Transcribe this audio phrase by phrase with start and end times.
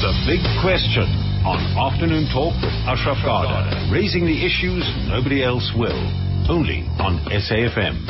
[0.00, 1.04] The Big Question
[1.44, 3.92] on Afternoon Talk with Ashraf Garda.
[3.92, 4.80] Raising the issues
[5.12, 6.00] nobody else will.
[6.48, 8.08] Only on SAFM.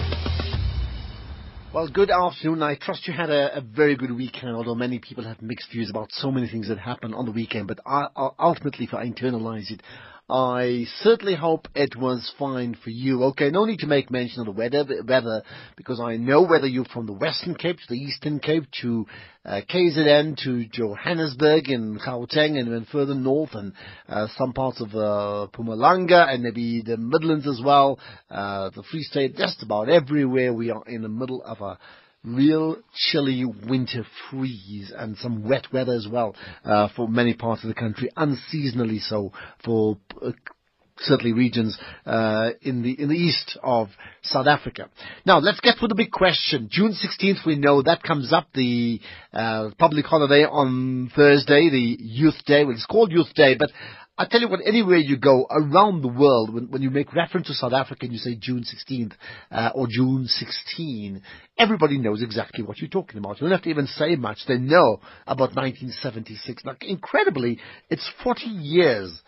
[1.74, 2.62] Well, good afternoon.
[2.62, 5.90] I trust you had a, a, very good weekend, although many people have mixed views
[5.90, 7.66] about so many things that happened on the weekend.
[7.66, 9.82] But I, I, ultimately, if I internalize it,
[10.30, 13.24] I certainly hope it was fine for you.
[13.24, 15.42] Okay, no need to make mention of the weather, weather
[15.76, 19.06] because I know whether you're from the Western Cape to the Eastern Cape to
[19.44, 23.72] uh, KZN to Johannesburg and Gauteng and then further north and
[24.08, 27.98] uh, some parts of uh, Mpumalanga and maybe the Midlands as well,
[28.30, 31.78] uh, the Free State, just about everywhere we are in the middle of a
[32.24, 36.34] real chilly winter freeze and some wet weather as well
[36.64, 39.32] uh, for many parts of the country, unseasonally so
[39.64, 40.30] for uh,
[41.02, 43.88] certainly regions uh, in the in the east of
[44.22, 44.88] South Africa.
[45.24, 46.68] Now let's get to the big question.
[46.70, 49.00] June 16th, we know that comes up the
[49.32, 52.64] uh, public holiday on Thursday, the Youth Day.
[52.64, 53.70] Well, it's called Youth Day, but
[54.20, 57.46] I tell you what, anywhere you go around the world, when, when you make reference
[57.46, 59.14] to South Africa and you say June 16th
[59.50, 61.22] uh, or June 16,
[61.56, 63.40] everybody knows exactly what you're talking about.
[63.40, 64.40] You don't have to even say much.
[64.46, 66.66] They know about 1976.
[66.66, 69.22] Now, incredibly, it's 40 years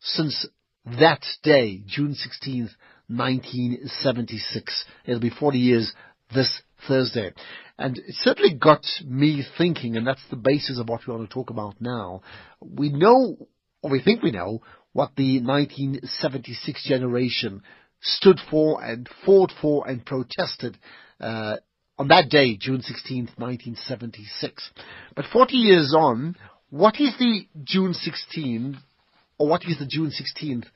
[0.00, 0.46] since
[0.98, 2.70] that day, June 16th,
[3.08, 4.84] 1976.
[5.04, 5.92] It'll be 40 years
[6.34, 7.32] this Thursday.
[7.76, 11.34] And it certainly got me thinking, and that's the basis of what we want to
[11.34, 12.22] talk about now.
[12.62, 13.36] We know
[13.82, 14.62] or we think we know,
[14.92, 17.62] what the 1976 generation
[18.00, 20.78] stood for and fought for and protested
[21.20, 21.56] uh,
[21.98, 24.70] on that day, June 16th, 1976.
[25.16, 26.36] But 40 years on,
[26.70, 28.76] what is the June 16th,
[29.36, 30.66] or what is the June 16th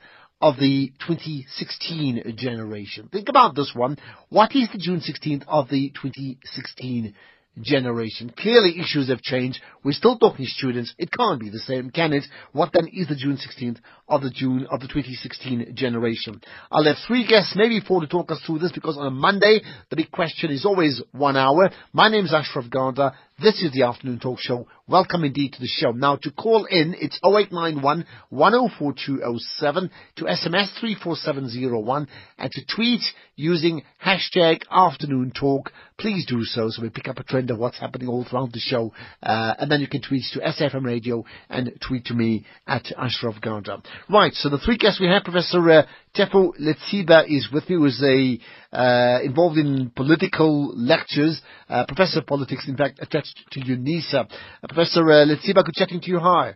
[0.41, 3.07] of the 2016 generation?
[3.11, 3.97] Think about this one.
[4.29, 7.13] What is the June 16th of the 2016
[7.61, 8.31] generation.
[8.35, 9.59] Clearly issues have changed.
[9.83, 10.93] We're still talking students.
[10.97, 12.23] It can't be the same, can it?
[12.51, 16.41] What then is the June 16th of the June of the 2016 generation?
[16.71, 19.61] I'll have three guests, maybe four to talk us through this because on a Monday,
[19.89, 21.69] the big question is always one hour.
[21.91, 23.13] My name is Ashraf Garda.
[23.41, 24.67] This is the afternoon talk show.
[24.87, 25.91] Welcome indeed to the show.
[25.91, 32.07] Now to call in, it's 0891 104207, to SMS 34701,
[32.37, 33.01] and to tweet
[33.35, 35.71] using hashtag afternoon talk.
[35.97, 38.59] Please do so so we pick up a trend of what's happening all throughout the
[38.59, 38.93] show.
[39.23, 43.41] Uh, and then you can tweet to SAFM Radio and tweet to me at Ashraf
[43.41, 43.81] Garda.
[44.09, 45.83] Right, so the three guests we have, Professor uh,
[46.15, 48.39] Tefo Letsiba is with me, who's a,
[48.73, 54.25] uh, involved in political lectures, uh, professor of politics, in fact, attached to UNISA.
[54.25, 54.27] Uh,
[54.67, 56.19] professor uh, Letsiba, good chatting to you.
[56.19, 56.55] Hi.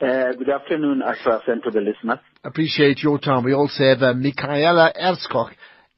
[0.00, 2.18] Uh, good afternoon, Ashraf, and to the listeners.
[2.44, 3.44] Appreciate your time.
[3.44, 5.52] We also have uh, Michaela Erskog,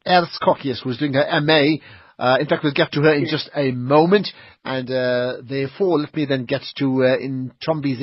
[0.06, 1.78] Erskog, yes, who's doing her MA
[2.22, 4.28] uh, in fact, we'll get to her in just a moment.
[4.64, 7.52] And uh, therefore, let me then get to uh, in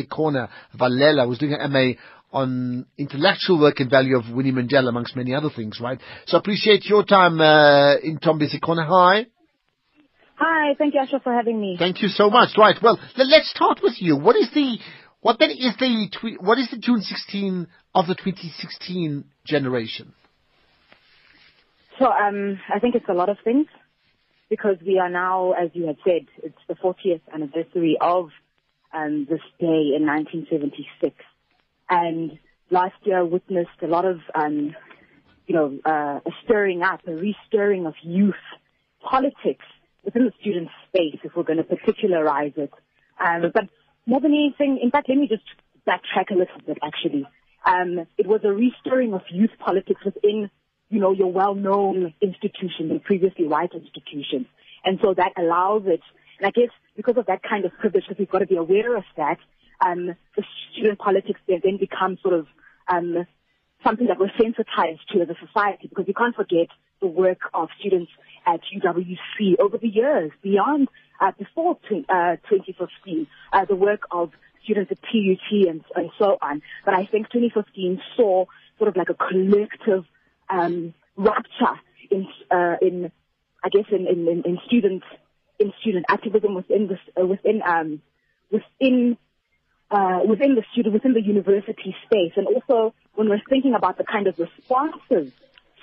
[0.10, 1.92] Corner Valela, who's doing an MA
[2.32, 6.00] on intellectual work and value of Winnie Mandela, amongst many other things, right?
[6.28, 8.86] So appreciate your time uh, in Ikona.
[8.88, 9.26] Hi.
[10.36, 11.76] Hi, thank you, Asha, for having me.
[11.78, 12.58] Thank you so much.
[12.58, 14.16] Right, well, let's start with you.
[14.16, 14.78] What is the
[15.22, 20.14] what then is the what is the June 16 of the 2016 generation?
[22.00, 23.68] So um, I think it's a lot of things
[24.50, 28.30] because we are now, as you had said, it's the 40th anniversary of
[28.94, 31.14] um, this day in 1976.
[31.90, 32.38] And
[32.70, 34.76] last year witnessed a lot of, um,
[35.48, 38.36] you know, uh, a stirring up, a restirring of youth
[39.02, 39.66] politics
[40.04, 42.72] within the student space, if we're going to particularize it.
[43.20, 43.66] Um, but
[44.06, 45.44] more than anything, in fact, let me just
[45.88, 47.28] backtrack a little bit, actually.
[47.66, 50.50] Um, it was a restirring of youth politics within
[50.90, 54.48] you know, your well-known institution, the previously white institution.
[54.84, 56.02] And so that allows it,
[56.40, 58.98] and I guess because of that kind of privilege, because we've got to be aware
[58.98, 59.38] of that,
[59.86, 62.48] um, the student politics then becomes sort of
[62.88, 63.26] um,
[63.84, 66.68] something that we're sensitized to as a society, because we can't forget
[67.02, 68.12] the work of students
[68.46, 70.90] at UWC over the years, beyond,
[71.22, 71.78] uh, before
[72.10, 74.32] uh, 2015, uh, the work of
[74.64, 76.62] students at TUT and, and so on.
[76.86, 78.46] But I think 2015 saw
[78.78, 80.06] sort of like a collective
[80.50, 81.80] um, rupture
[82.12, 83.12] in, uh, in,
[83.64, 85.04] I guess, in, in, in student,
[85.60, 88.02] in student activism within this, uh, within, um,
[88.52, 89.18] within,
[89.92, 92.34] uh, within the student, within the university space.
[92.36, 95.32] And also when we're thinking about the kind of responses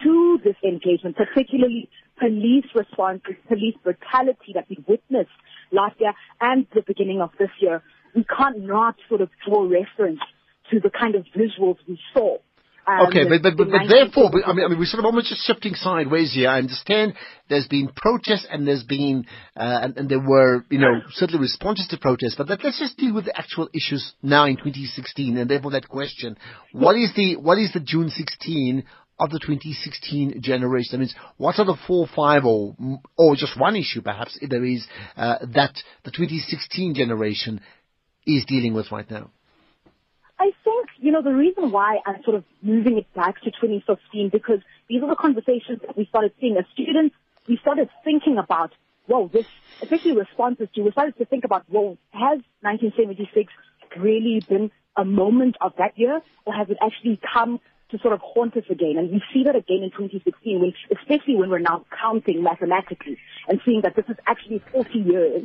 [0.02, 1.88] to this engagement, particularly
[2.18, 5.30] police responses, police brutality that we witnessed
[5.72, 7.82] last year and the beginning of this year,
[8.14, 10.20] we can't not sort of draw reference
[10.70, 12.38] to the kind of visuals we saw
[12.86, 14.46] Um, Okay, but, but, but, but therefore, 1976.
[14.46, 16.48] I mean, I mean, we're sort of almost just shifting sideways here.
[16.48, 17.14] I understand
[17.48, 21.88] there's been protests and there's been, uh, and, and there were, you know, certainly responses
[21.88, 25.50] to protests, but let, let's just deal with the actual issues now in 2016 and
[25.50, 26.38] therefore that question.
[26.72, 28.84] What is the, what is the June 16
[29.18, 30.92] of the 2016 generation?
[30.92, 32.76] That means what are the four, five or,
[33.18, 34.86] or just one issue perhaps, if there is,
[35.16, 35.74] uh, that
[36.04, 37.60] the 2016 generation
[38.26, 39.30] is dealing with right now?
[40.38, 44.28] I think, you know, the reason why I'm sort of moving it back to 2015
[44.28, 47.14] because these are the conversations that we started seeing as students.
[47.48, 48.72] We started thinking about,
[49.06, 49.46] whoa, this,
[49.82, 53.52] especially responses to, we started to think about, whoa, has 1976
[53.98, 57.60] really been a moment of that year or has it actually come
[57.90, 58.96] to sort of haunt us again?
[58.98, 63.16] And we see that again in 2016, when, especially when we're now counting mathematically
[63.48, 65.42] and seeing that this is actually 40 years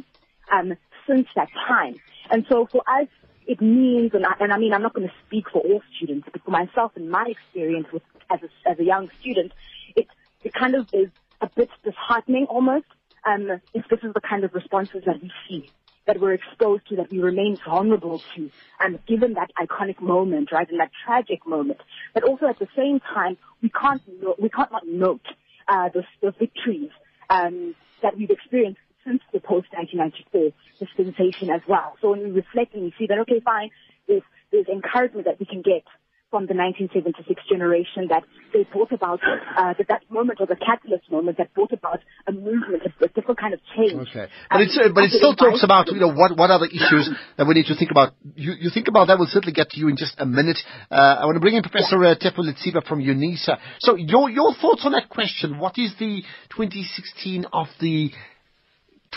[0.52, 0.74] um,
[1.08, 1.96] since that time.
[2.30, 3.08] And so for us,
[3.52, 6.26] it means, and I, and I mean, I'm not going to speak for all students,
[6.32, 9.52] but for myself and my experience with, as, a, as a young student,
[9.94, 10.08] it,
[10.42, 11.10] it kind of is
[11.42, 12.86] a bit disheartening almost,
[13.26, 15.70] um, if this is the kind of responses that we see,
[16.06, 18.50] that we're exposed to, that we remain vulnerable to,
[18.80, 21.82] and given that iconic moment, right, and that tragic moment.
[22.14, 25.26] But also at the same time, we can't, no, we can't not note
[25.68, 26.92] uh, the, the victories
[27.30, 31.96] um, that we've experienced since the post-1994 dispensation as well.
[32.02, 33.70] So when we reflect and we see that, okay, fine,
[34.08, 35.84] there's, there's encouragement that we can get
[36.32, 38.24] from the 1976 generation that
[38.56, 42.32] they brought about, uh, that that moment was a catalyst moment that brought about a
[42.32, 43.92] movement, a, a different kind of change.
[44.08, 46.72] Okay, but Um, it's uh, but it still talks about you know what what other
[46.72, 48.16] issues that we need to think about.
[48.36, 49.20] You you think about that.
[49.20, 50.58] We'll certainly get to you in just a minute.
[50.90, 53.60] Uh, I want to bring in Professor uh, Tefo Letsiba from UNISA.
[53.84, 55.60] So your your thoughts on that question?
[55.60, 56.24] What is the
[56.56, 58.12] 2016 of the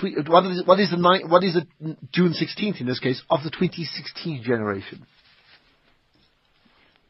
[0.03, 3.43] what is what is the ni- what is the June 16th in this case of
[3.43, 5.07] the 2016 generation?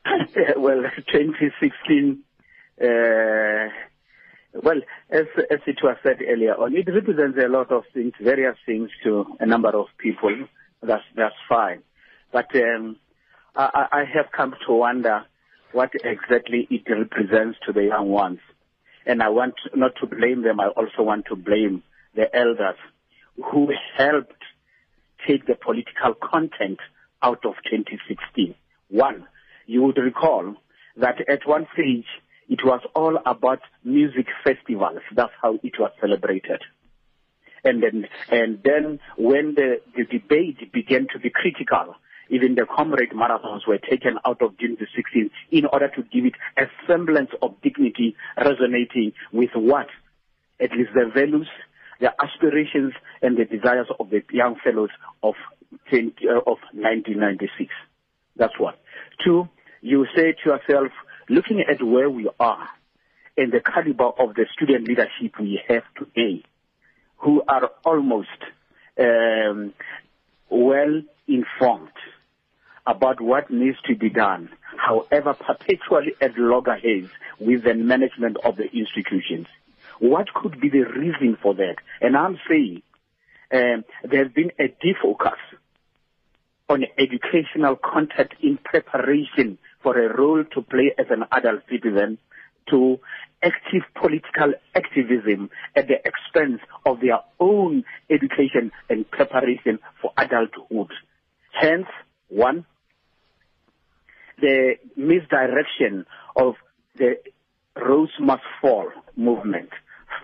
[0.57, 0.83] well,
[1.13, 2.23] 2016,
[2.81, 3.69] uh,
[4.63, 8.57] well, as, as it was said earlier on, it represents a lot of things, various
[8.67, 10.47] things to a number of people.
[10.83, 11.83] That's, that's fine.
[12.33, 12.97] But um,
[13.57, 15.25] I, I have come to wonder
[15.73, 18.41] what exactly it represents to the young ones.
[19.07, 21.83] And I want not to blame them, I also want to blame
[22.15, 22.77] the elders
[23.37, 24.43] who helped
[25.27, 26.79] take the political content
[27.23, 28.55] out of 2016.
[28.91, 29.27] One,
[29.67, 30.55] you would recall
[30.97, 32.07] that at one stage
[32.49, 35.01] it was all about music festivals.
[35.15, 36.61] That's how it was celebrated.
[37.65, 41.97] And then, and then when the, the debate began to be critical,
[42.29, 46.27] even the comrade marathons were taken out of June the 16th in order to give
[46.27, 49.87] it a semblance of dignity resonating with what?
[50.61, 51.49] At least the values,
[52.01, 52.93] the aspirations,
[53.23, 54.91] and the desires of the young fellows
[55.23, 55.35] of,
[55.91, 57.71] 20, uh, of 1996.
[58.37, 58.75] That's one.
[59.25, 59.49] Two,
[59.81, 60.93] you say to yourself,
[61.29, 62.69] looking at where we are
[63.37, 66.43] and the caliber of the student leadership we have today,
[67.19, 68.29] who are almost
[68.99, 69.73] um,
[70.49, 71.91] well informed
[72.87, 77.09] about what needs to be done, however perpetually at loggerheads
[77.41, 79.47] with the management of the institutions.
[79.99, 81.77] What could be the reason for that?
[82.01, 82.83] And I'm saying
[83.53, 85.39] um, there's been a defocus
[86.69, 92.19] on educational content in preparation for a role to play as an adult citizen
[92.71, 92.99] to
[93.43, 100.91] active political activism at the expense of their own education and preparation for adulthood.
[101.53, 101.87] Hence,
[102.29, 102.65] one,
[104.41, 106.55] the misdirection of
[106.97, 107.19] the
[107.77, 109.71] Rhodes Must Fall movement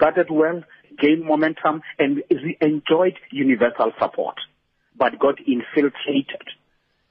[0.00, 0.62] started well,
[0.99, 2.23] gained momentum, and
[2.61, 4.37] enjoyed universal support,
[4.97, 6.42] but got infiltrated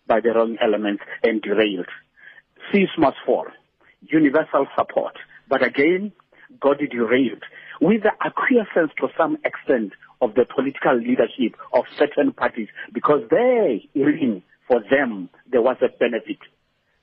[0.07, 1.87] by the wrong elements and derailed.
[2.71, 3.45] Fees must fall,
[4.01, 5.13] universal support,
[5.47, 6.11] but again,
[6.59, 7.43] got derailed.
[7.79, 13.87] With the acquiescence to some extent of the political leadership of certain parties because they,
[14.67, 16.39] for them, there was a benefit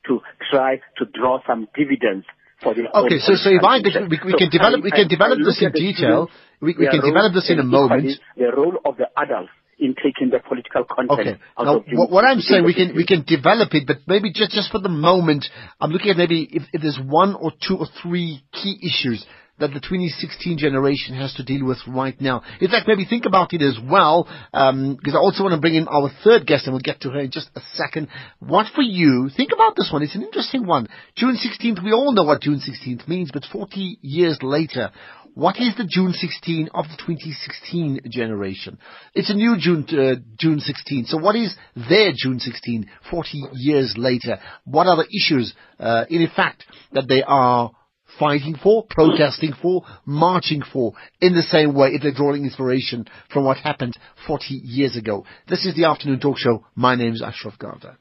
[0.07, 2.27] to try to draw some dividends
[2.65, 5.73] Okay, so so if I could, we, we can develop we can develop this in
[5.73, 6.31] detail.
[6.61, 8.19] We, we can develop this in a moment.
[8.37, 11.41] The role of the adults in taking the political content Okay.
[11.59, 14.33] out Now, of what, what I'm saying, we can we can develop it, but maybe
[14.33, 15.45] just just for the moment,
[15.81, 19.25] I'm looking at maybe if, if there's one or two or three key issues
[19.59, 22.43] that the 2016 generation has to deal with right now.
[22.61, 25.75] In fact, maybe think about it as well, um, because I also want to bring
[25.75, 28.09] in our third guest, and we'll get to her in just a second.
[28.39, 29.31] What for you?
[29.35, 30.03] Think about this one.
[30.03, 30.89] It's an interesting one.
[31.17, 31.83] June 16th.
[31.83, 34.91] We all know what June 16th means, but 40 years later.
[35.37, 38.79] what is the June 16 of the 2016 generation?
[39.13, 41.05] It's a new June, uh, June 16.
[41.05, 44.39] So what is their June 16 40 years later?
[44.65, 47.71] What are the issues, uh, in effect, that they are
[48.19, 53.45] fighting for, protesting for, marching for, in the same way if they're drawing inspiration from
[53.45, 53.97] what happened
[54.27, 55.25] 40 years ago.
[55.49, 56.65] This is the afternoon talk show.
[56.75, 57.99] My name is Ashraf Garda.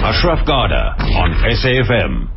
[0.00, 2.30] Ashraf Garda on SAFM.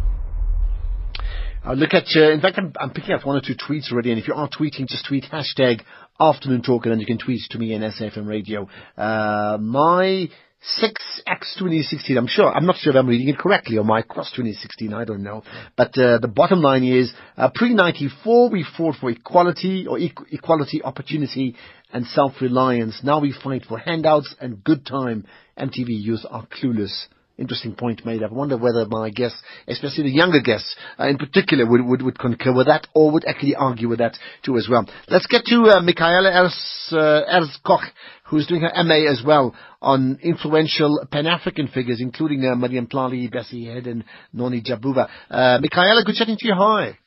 [1.63, 4.12] I'll look at, uh, in fact, I'm, I'm, picking up one or two tweets already,
[4.12, 5.81] and if you are tweeting, just tweet hashtag
[6.19, 8.67] afternoon talk, and then you can tweet to me in SAFM radio.
[8.98, 10.29] Uh, my
[10.61, 14.29] 6X 2016, I'm sure, I'm not sure if I'm reading it correctly, or my cross
[14.31, 15.41] 2016, I don't know.
[15.77, 20.83] But uh, the bottom line is, uh, pre-94 we fought for equality, or e- equality,
[20.83, 21.55] opportunity,
[21.93, 22.99] and self-reliance.
[23.03, 25.25] Now we fight for handouts and good time.
[25.57, 27.07] MTV youth are clueless
[27.39, 28.24] interesting point made.
[28.24, 32.19] I wonder whether my guests, especially the younger guests uh, in particular, would, would, would
[32.19, 34.86] concur with that or would actually argue with that too as well.
[35.08, 37.84] Let's get to uh, Michaela Ers, uh, Erskog,
[38.25, 43.65] who's doing her MA as well on influential Pan-African figures, including uh, Miriam Tlali, Bessie
[43.65, 44.03] Head, and
[44.34, 45.08] Noni Jabavu.
[45.29, 46.53] Uh, Michaela, good chatting to you.
[46.55, 46.98] Hi.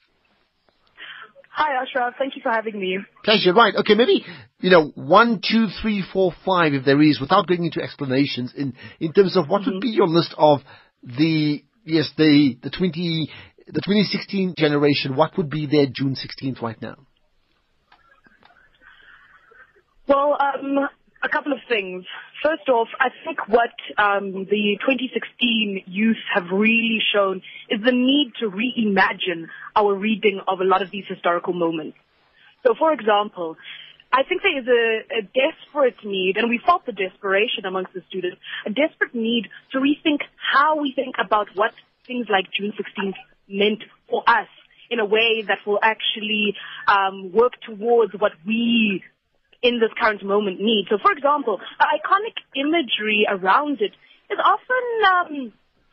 [1.55, 2.15] Hi, Ashraf.
[2.19, 2.99] Thank you for having me.
[3.25, 3.53] Pleasure.
[3.53, 3.75] Right.
[3.77, 3.95] Okay.
[3.95, 4.25] Maybe
[4.61, 8.75] you know one, two, three, four, five, if there is, without going into explanations, in
[9.01, 9.73] in terms of what mm-hmm.
[9.73, 10.61] would be your list of
[11.03, 13.31] the yes the the twenty
[13.67, 15.17] the 2016 generation.
[15.17, 16.97] What would be their June 16th right now?
[20.09, 20.89] Well, um,
[21.23, 22.05] a couple of things.
[22.43, 28.33] First off, I think what um, the 2016 youth have really shown is the need
[28.41, 31.97] to reimagine our reading of a lot of these historical moments.
[32.67, 33.57] So, for example,
[34.13, 38.03] I think there is a, a, desperate need, and we felt the desperation amongst the
[38.09, 41.73] students, a desperate need to rethink how we think about what
[42.07, 43.15] things like June 16th
[43.49, 44.49] meant for us
[44.91, 46.55] in a way that will actually
[46.87, 49.03] um, work towards what we
[49.63, 50.87] in this current moment need.
[50.91, 53.95] So, for example, iconic imagery around it
[54.31, 55.53] is often um,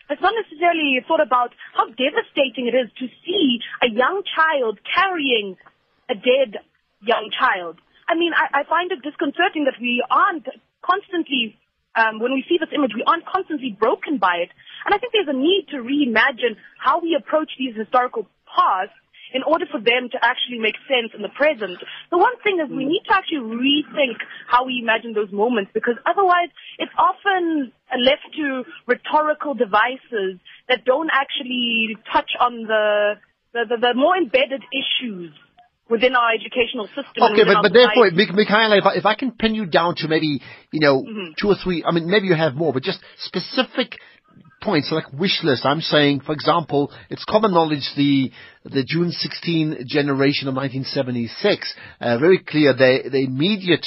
[0.09, 5.55] it's not necessarily thought about how devastating it is to see a young child carrying
[6.09, 6.57] a dead
[7.01, 7.77] young child.
[8.09, 10.49] I mean, I, I find it disconcerting that we aren't
[10.81, 11.55] constantly,
[11.93, 14.49] um, when we see this image, we aren't constantly broken by it.
[14.85, 18.91] And I think there's a need to reimagine how we approach these historical paths
[19.33, 21.77] in order for them to actually make sense in the present.
[22.11, 24.17] The one thing is we need to actually rethink
[24.47, 31.09] how we imagine those moments because otherwise it's often left to rhetorical devices that don't
[31.13, 33.13] actually touch on the,
[33.53, 35.33] the, the, the more embedded issues
[35.89, 37.23] within our educational system.
[37.33, 40.41] Okay, but, but therefore, Michaela, if I, if I can pin you down to maybe,
[40.71, 41.33] you know, mm-hmm.
[41.41, 43.97] two or three, I mean, maybe you have more, but just specific
[44.61, 45.65] points like wish list.
[45.65, 48.31] I'm saying, for example, it's common knowledge the
[48.63, 51.75] the June 16 generation of 1976.
[51.99, 52.73] Uh, very clear.
[52.73, 53.85] The the immediate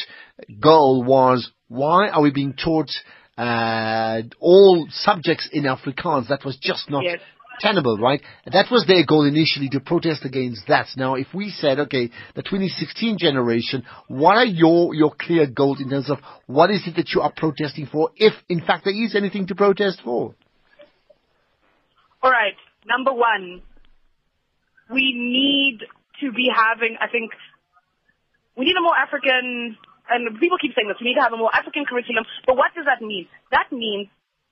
[0.61, 2.91] goal was why are we being taught
[3.38, 6.29] uh, all subjects in Afrikaans?
[6.29, 7.05] That was just not.
[7.05, 7.21] Yes.
[7.61, 8.21] Tenable, right?
[8.50, 10.87] That was their goal initially to protest against that.
[10.97, 15.91] Now, if we said, okay, the 2016 generation, what are your, your clear goals in
[15.91, 19.14] terms of what is it that you are protesting for, if in fact there is
[19.14, 20.35] anything to protest for?
[22.23, 22.55] All right.
[22.87, 23.62] Number one,
[24.91, 25.81] we need
[26.21, 27.33] to be having, I think,
[28.57, 29.76] we need a more African,
[30.09, 32.75] and people keep saying this, we need to have a more African curriculum, but what
[32.75, 33.26] does that mean?
[33.50, 34.09] That means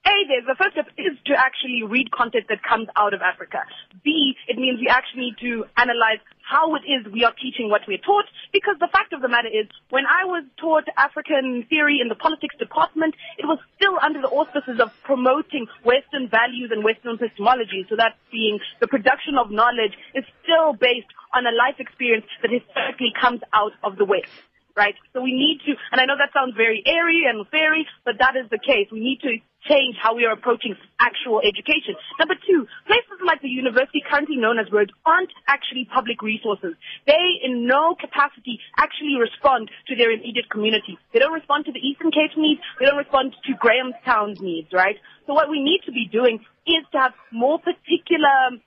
[0.07, 3.65] a, there's the first step is to actually read content that comes out of Africa.
[4.03, 7.83] B, it means we actually need to analyze how it is we are teaching what
[7.87, 12.01] we're taught, because the fact of the matter is, when I was taught African theory
[12.03, 16.83] in the politics department, it was still under the auspices of promoting Western values and
[16.83, 17.87] Western epistemology.
[17.89, 22.51] So that being the production of knowledge is still based on a life experience that
[22.51, 24.33] historically comes out of the West
[24.77, 24.95] right?
[25.13, 28.37] So we need to, and I know that sounds very airy and fairy, but that
[28.37, 28.87] is the case.
[28.91, 29.37] We need to
[29.69, 31.95] change how we are approaching actual education.
[32.19, 36.75] Number two, places like the university currently known as Rhodes aren't actually public resources.
[37.07, 40.99] They, in no capacity, actually respond to their immediate community.
[41.13, 42.61] They don't respond to the Eastern Cape needs.
[42.79, 44.97] They don't respond to Grahamstown's needs, right?
[45.27, 48.61] So what we need to be doing is to have more particular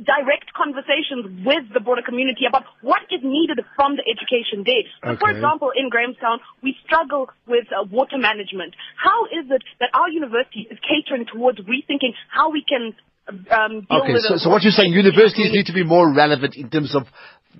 [0.00, 4.88] direct conversations with the broader community about what is needed from the education day.
[5.04, 5.20] So okay.
[5.20, 8.74] for example, in Grahamstown, we struggle with uh, water management.
[8.96, 12.94] How is it that our university is catering towards rethinking how we can
[13.30, 16.96] um, okay, so, so what you're saying, universities need to be more relevant in terms
[16.96, 17.06] of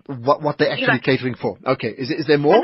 [0.07, 1.17] what, what they're actually exactly.
[1.17, 1.59] catering for.
[1.65, 2.59] Okay, is, is there more?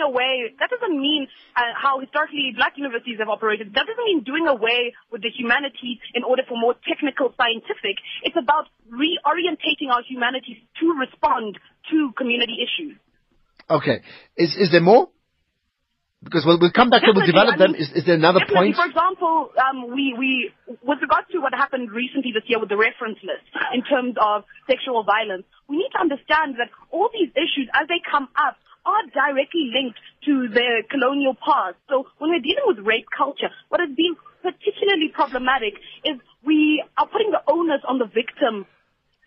[0.00, 3.74] Doing away, that doesn't mean uh, how historically black universities have operated.
[3.74, 7.96] That doesn't mean doing away with the humanities in order for more technical scientific.
[8.22, 11.58] It's about reorientating our humanities to respond
[11.90, 12.96] to community issues.
[13.68, 14.02] Okay.
[14.36, 15.08] Is is there more?
[16.22, 17.80] Because we'll, we'll come back and we'll develop I mean, them.
[17.80, 18.76] Is, is there another point?
[18.76, 20.52] For example, um, we, we,
[20.84, 24.44] with regards to what happened recently this year with the reference list in terms of
[24.68, 28.59] sexual violence, we need to understand that all these issues, as they come up,
[28.90, 31.76] are directly linked to the colonial past.
[31.88, 37.06] So when we're dealing with rape culture, what has been particularly problematic is we are
[37.06, 38.66] putting the onus on the victim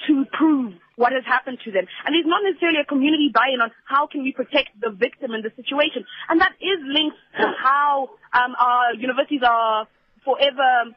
[0.08, 1.86] to prove what has happened to them.
[2.06, 5.42] And there's not necessarily a community buy-in on how can we protect the victim in
[5.42, 6.04] the situation.
[6.30, 9.88] And that is linked to how um, our universities are
[10.26, 10.94] forever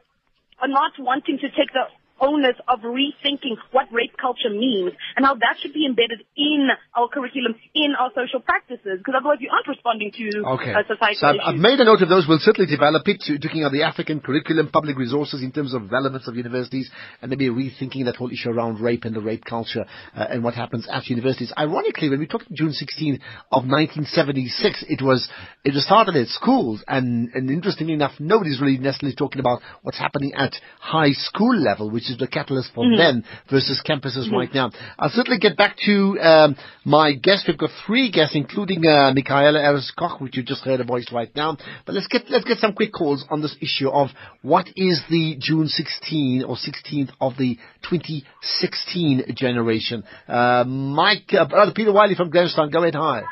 [0.65, 1.85] not wanting to take the
[2.19, 7.07] onus of rethinking what rape culture means and how that should be embedded in our
[7.07, 10.25] curriculum, in our social practices, because otherwise you aren't responding to
[10.57, 10.73] Okay.
[10.73, 11.55] uh, societal So I've.
[11.55, 12.25] I've made a note of those.
[12.27, 15.91] We'll certainly develop it, to, looking at the African curriculum, public resources in terms of
[15.91, 16.89] relevance of universities,
[17.21, 20.53] and maybe rethinking that whole issue around rape and the rape culture uh, and what
[20.55, 21.51] happens at universities.
[21.57, 23.19] Ironically, when we talked June 16
[23.51, 25.27] of 1976, it was
[25.63, 29.97] it was started at schools, and, and interestingly enough, nobody's really necessarily talking about what's
[29.97, 34.71] happening at high school level, which is the catalyst for then versus campuses right now.
[34.97, 37.45] I'll certainly get back to um, my guests.
[37.47, 41.29] We've got three guests, including uh, Michaela Erskog, which you just heard a voice right
[41.35, 41.57] now.
[41.85, 44.09] But let's get let's get some quick calls on this issue of
[44.41, 47.57] what is the June 16 or 16th of the
[47.89, 50.03] 2016 generation.
[50.27, 52.95] Uh, Mike, uh, brother Peter Wiley from Grahamstown, go ahead.
[52.95, 53.23] Hi.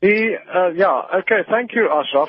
[0.00, 2.28] The, uh, yeah, okay, thank you, Ashraf.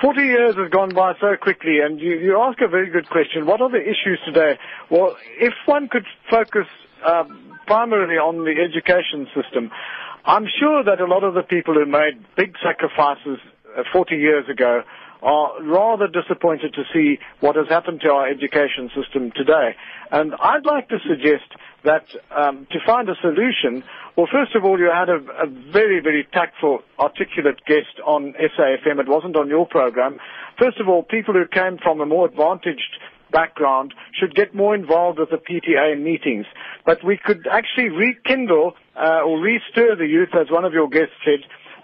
[0.00, 3.46] 40 years has gone by so quickly, and you, you ask a very good question.
[3.46, 4.58] What are the issues today?
[4.90, 6.66] Well, if one could focus
[7.04, 9.70] um, primarily on the education system,
[10.24, 13.38] I'm sure that a lot of the people who made big sacrifices
[13.76, 14.82] uh, 40 years ago
[15.22, 19.74] are rather disappointed to see what has happened to our education system today.
[20.10, 21.44] And I'd like to suggest
[21.84, 23.84] that um, to find a solution,
[24.16, 28.98] well, first of all, you had a, a very, very tactful, articulate guest on SAFM.
[29.00, 30.18] It wasn't on your program.
[30.58, 32.98] First of all, people who came from a more advantaged
[33.30, 36.46] background should get more involved with the PTA meetings.
[36.86, 41.14] But we could actually rekindle uh, or restir the youth, as one of your guests
[41.24, 41.40] said,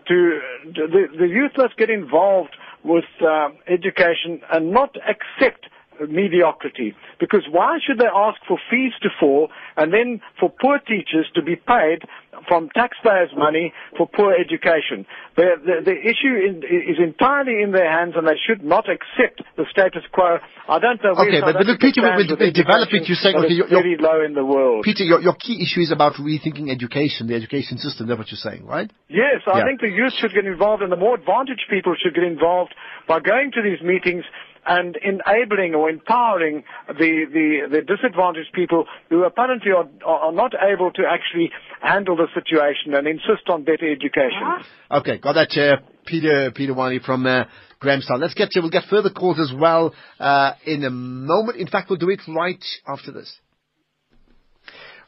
[0.08, 5.66] to the, the youth must get involved with uh, education and not accept
[6.08, 6.94] mediocrity.
[7.20, 11.42] Because why should they ask for fees to fall and then for poor teachers to
[11.42, 12.02] be paid
[12.48, 15.06] from taxpayers' money for poor education?
[15.36, 19.42] The, the, the issue in, is entirely in their hands and they should not accept
[19.56, 20.38] the status quo.
[20.68, 23.08] I don't know where Okay, but- but look, Peter, with develop it.
[23.08, 24.84] You're saying, okay, you're- very low in the world.
[24.84, 28.06] Peter, your, your key issue is about rethinking education, the education system.
[28.08, 28.90] That's what you're saying, right?
[29.08, 29.64] Yes, I Yeah.
[29.64, 32.74] think the youth should get involved and the more advantaged people should get involved
[33.06, 34.24] by going to these meetings
[34.66, 40.90] and enabling or empowering the, the, the disadvantaged people who apparently are, are not able
[40.92, 41.50] to actually
[41.80, 44.64] handle the situation and insist on better education.
[44.90, 47.44] Okay, got that, uh, Peter, Peter Wiley from, uh,
[47.80, 48.20] Grahamstown.
[48.20, 51.58] Let's get to, we'll get further calls as well, uh, in a moment.
[51.58, 53.38] In fact, we'll do it right after this.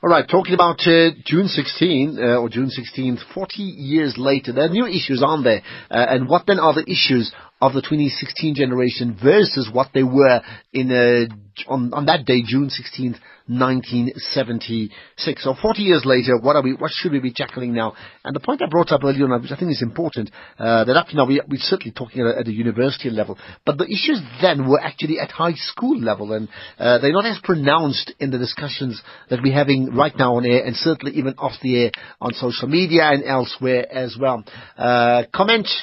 [0.02, 4.66] All right, talking about uh, June 16 uh, or June 16th, 40 years later, there
[4.66, 8.54] are new issues on there, uh, and what then are the issues of the 2016
[8.54, 10.42] generation versus what they were
[10.72, 11.26] in uh,
[11.68, 15.44] on on that day, June 16th, 1976.
[15.44, 16.74] So 40 years later, what are we?
[16.74, 17.94] What should we be tackling now?
[18.24, 20.96] And the point I brought up earlier on, which I think is important, uh, that
[20.96, 23.84] up to now we, we're certainly talking at a, at a university level, but the
[23.84, 28.30] issues then were actually at high school level, and uh, they're not as pronounced in
[28.30, 31.90] the discussions that we're having right now on air, and certainly even off the air
[32.20, 34.44] on social media and elsewhere as well.
[34.76, 35.22] Uh,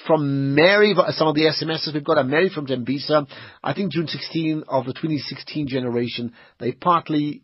[0.05, 2.17] from Mary, some of the SMSs we've got.
[2.17, 3.27] A Mary from Tembisa.
[3.63, 7.43] I think June 16 of the 2016 generation, they partly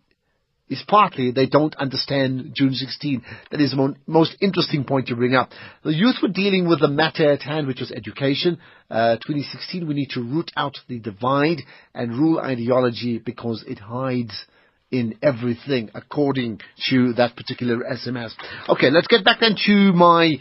[0.70, 3.24] is partly they don't understand June 16.
[3.52, 5.50] That is the mo- most interesting point to bring up.
[5.84, 8.60] The youth were dealing with the matter at hand, which was education.
[8.90, 11.62] Uh, 2016, we need to root out the divide
[11.94, 14.46] and rule ideology because it hides
[14.92, 18.32] in everything, according to that particular SMS.
[18.68, 20.36] Okay, let's get back then to my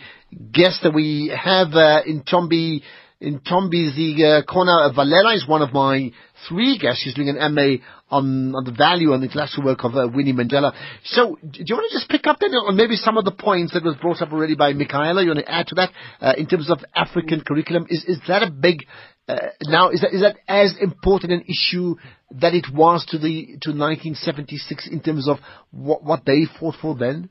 [0.53, 2.83] guest that we have uh, in Tombi
[3.21, 4.93] in Tombi's the uh, corner.
[4.95, 6.13] Valera is one of my
[6.49, 7.03] three guests.
[7.03, 10.33] She's doing an MA on, on the value and the intellectual work of uh, Winnie
[10.33, 10.73] Mandela.
[11.05, 13.75] So, do you want to just pick up then on maybe some of the points
[13.75, 15.23] that was brought up already by Michaela?
[15.23, 17.87] You want to add to that uh, in terms of African curriculum?
[17.89, 18.87] Is is that a big
[19.27, 19.91] uh, now?
[19.91, 21.97] Is that is that as important an issue
[22.41, 25.39] that it was to the to 1976 in terms of
[25.73, 27.31] what what they fought for then?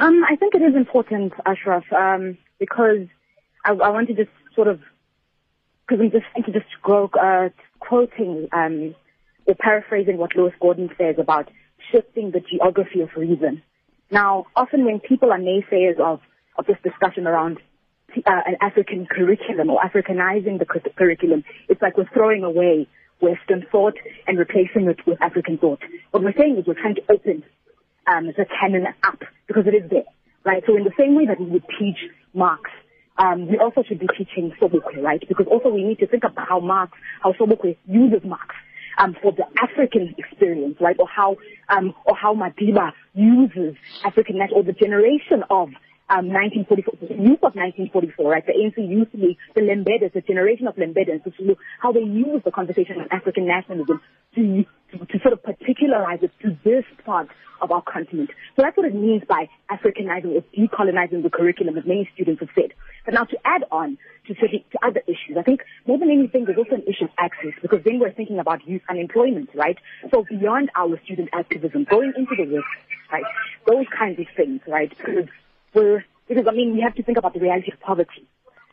[0.00, 3.08] Um, I think it is important, Ashraf, um, because
[3.64, 4.80] I, I want to just sort of,
[5.86, 7.48] because I'm just thinking, to just go, uh,
[7.80, 8.94] quoting um,
[9.46, 11.50] or paraphrasing what Lewis Gordon says about
[11.90, 13.62] shifting the geography of reason.
[14.10, 16.20] Now, often when people are naysayers of,
[16.58, 17.58] of this discussion around
[18.16, 22.88] uh, an African curriculum or Africanizing the curriculum, it's like we're throwing away
[23.20, 23.94] Western thought
[24.26, 25.80] and replacing it with African thought.
[26.10, 27.44] What we're saying is we're trying to open
[28.06, 30.04] um, the canon up because it is there,
[30.44, 30.62] right?
[30.66, 31.98] So in the same way that we would teach
[32.34, 32.70] Marx,
[33.18, 35.22] um, we also should be teaching Sobukwe, right?
[35.26, 38.54] Because also we need to think about how Marx, how Sobukwe uses Marx
[38.98, 40.96] um, for the African experience, right?
[40.98, 41.36] Or how,
[41.68, 45.68] um, or how Madiba uses African or the generation of
[46.12, 48.44] um, 1944, the youth of 1944, right?
[48.44, 51.22] The ANC be the Lembedes, the generation of Lembedes,
[51.80, 54.00] how they use the conversation of African nationalism
[54.34, 57.28] to, to, to sort of particularize it to this part
[57.62, 58.30] of our continent.
[58.56, 62.50] So that's what it means by Africanizing or decolonizing the curriculum, as many students have
[62.54, 62.74] said.
[63.06, 63.96] But now to add on
[64.26, 67.52] to, to other issues, I think more than anything, there's also an issue of access
[67.62, 69.78] because then we're thinking about youth unemployment, right?
[70.10, 72.64] So beyond our student activism, going into the work,
[73.10, 73.24] right?
[73.66, 74.90] Those kinds of things, right?
[74.90, 75.28] Because
[75.74, 78.26] we're, because I mean, we have to think about the reality of poverty.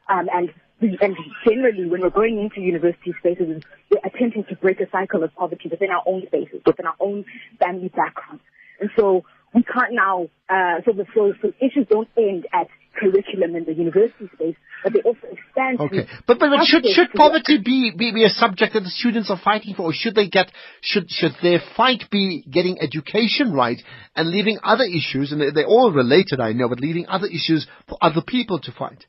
[0.08, 0.50] Um, and
[0.82, 5.34] and generally, when we're going into university spaces, we're attempting to break a cycle of
[5.36, 7.26] poverty within our own spaces, within our own
[7.60, 8.42] family backgrounds.
[8.80, 12.68] And so we can't now, uh, so the so, so issues don't end at
[13.00, 15.80] curriculum in the university space, but they also expand.
[15.80, 19.30] Okay, but but, but should should poverty be, be be a subject that the students
[19.32, 23.82] are fighting for, or should they get should should their fight be getting education right
[24.16, 27.98] and leaving other issues, and they're all related, I know, but leaving other issues for
[28.02, 29.06] other people to fight?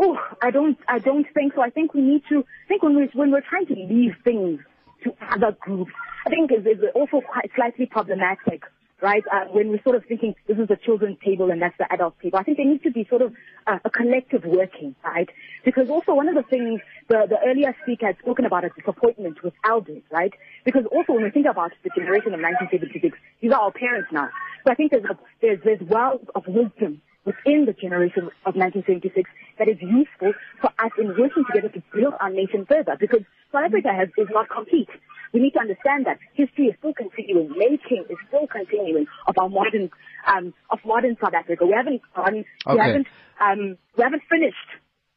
[0.00, 1.60] Oh, I don't, I don't think so.
[1.62, 4.60] I think we need to I think when we when we're trying to leave things
[5.04, 5.92] to other groups,
[6.26, 8.62] I think is is also quite slightly problematic
[9.00, 9.24] right?
[9.32, 12.18] Uh, when we're sort of thinking this is the children's table and that's the adult
[12.20, 13.32] table, I think there needs to be sort of
[13.66, 15.28] uh, a collective working, right?
[15.64, 19.42] Because also one of the things the, the earlier speaker had spoken about a disappointment
[19.42, 20.32] with elders, right?
[20.64, 24.28] Because also when we think about the generation of 1976, these are our parents now.
[24.66, 29.28] So I think there's a, there's, there's wealth of wisdom within the generation of 1976
[29.60, 33.20] that is useful for us in working together to build our nation further because
[33.52, 34.88] South Africa has, is not complete.
[35.32, 39.48] We need to understand that history is still continuing, making is still continuing of our
[39.48, 39.90] modern,
[40.24, 41.68] um, of modern South Africa.
[41.68, 44.68] We haven't, um, we haven't, um, we haven't finished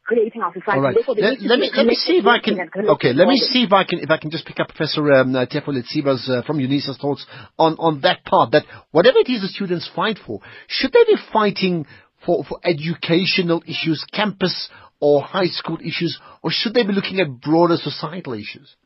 [0.04, 0.78] creating our society.
[0.78, 0.94] All right.
[0.94, 2.58] Therefore, Let, let me let me see if I can.
[2.96, 5.34] Okay, let me see if I can if I can just pick up Professor um,
[5.34, 7.26] uh, Tefo Letsiba's uh, from UNISA's thoughts
[7.58, 8.52] on on that part.
[8.52, 11.86] That whatever it is the students fight for, should they be fighting
[12.24, 14.68] for for educational issues, campus
[15.00, 18.76] or high school issues, or should they be looking at broader societal issues?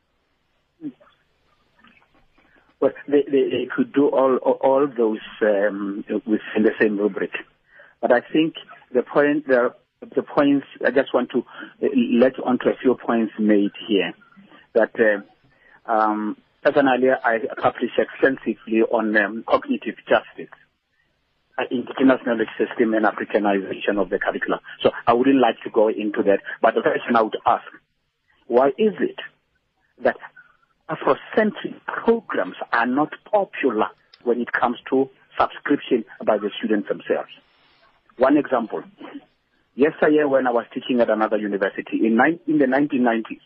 [2.79, 7.31] Well, they, they, they could do all all all those um, within the same rubric,
[8.01, 8.53] but I think
[8.93, 11.43] the point the the points I just want to
[12.19, 14.13] let on to a few points made here
[14.73, 20.53] that uh, um, personally I published extensively on um, cognitive justice.
[21.57, 21.63] uh,
[22.25, 24.59] knowledge system and Africanization of the curriculum.
[24.81, 27.65] So I wouldn't like to go into that, but the question I would ask,
[28.47, 29.19] why is it
[30.03, 30.17] that
[30.89, 33.87] Afrocentric programs are not popular
[34.23, 37.29] when it comes to subscription by the students themselves.
[38.17, 38.83] One example.
[39.77, 43.41] Yesterday when I was teaching at another university in, in the 1990s,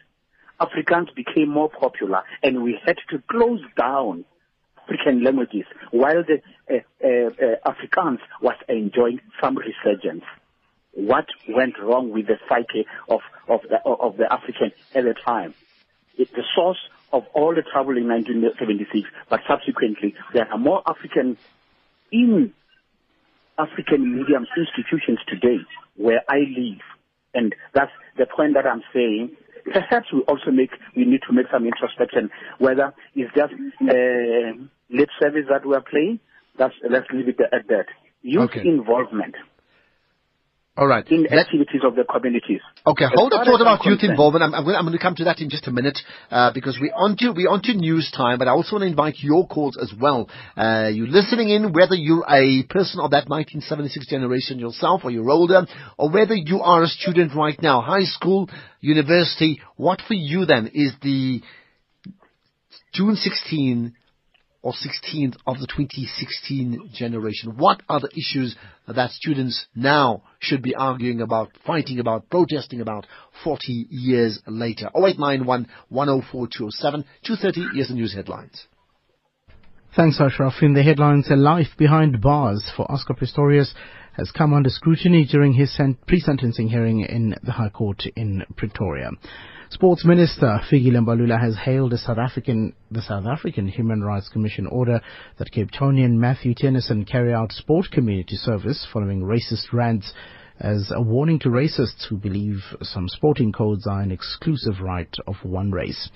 [0.61, 4.23] Afrikaans became more popular and we had to close down
[4.81, 10.23] African languages while the uh, uh, uh, Afrikaans was enjoying some resurgence.
[10.93, 15.53] What went wrong with the psyche of, of, the, of the African at the time?
[16.17, 16.79] It's the source
[17.11, 21.35] of all the trouble in 1976, but subsequently there are more African
[22.09, 22.53] in
[23.57, 25.59] African medium institutions today
[25.95, 26.81] where I live.
[27.33, 29.35] And that's the point that I'm saying.
[29.71, 35.09] Perhaps we also make, we need to make some introspection whether it's just uh, lip
[35.21, 36.19] service that we're playing.
[36.57, 37.85] That's, let's leave it at that.
[38.21, 38.67] Youth Okay.
[38.67, 39.35] involvement
[40.77, 41.05] All right.
[41.11, 42.61] in activities of the communities.
[42.87, 44.41] Okay, As hold a thought about youth involvement.
[44.41, 45.99] I'm, I'm, going, I'm going to come to that in just a minute
[46.31, 48.39] uh, because we're onto we're onto news time.
[48.39, 50.29] But I also want to invite your calls as well.
[50.55, 55.29] Uh, you listening in, whether you're a person of that 1976 generation yourself, or you're
[55.29, 59.59] older, or whether you are a student right now, high school, university.
[59.75, 61.41] What for you then is the
[62.93, 63.93] June 16
[64.61, 67.57] or 16th of the 2016 generation?
[67.57, 68.55] What are the issues
[68.87, 73.07] that students now should be arguing about, fighting about, protesting about
[73.43, 74.89] 40 years later?
[74.95, 78.67] 0891 104 207 230 Here's the news headlines.
[79.95, 80.53] Thanks, Ashraf.
[80.61, 83.73] In the headlines, a life behind bars for Oscar Pistorius
[84.13, 89.11] has come under scrutiny during his sen- pre-sentencing hearing in the High Court in Pretoria.
[89.71, 94.67] Sports Minister Fikile Mbalula has hailed the South African the South African Human Rights Commission
[94.67, 94.99] order
[95.39, 100.11] that Cape Townian Matthew Theunissen carry out sport community service following racist rants
[100.59, 105.35] as a warning to racists who believe some sporting codes are an exclusive right of
[105.43, 106.09] one race.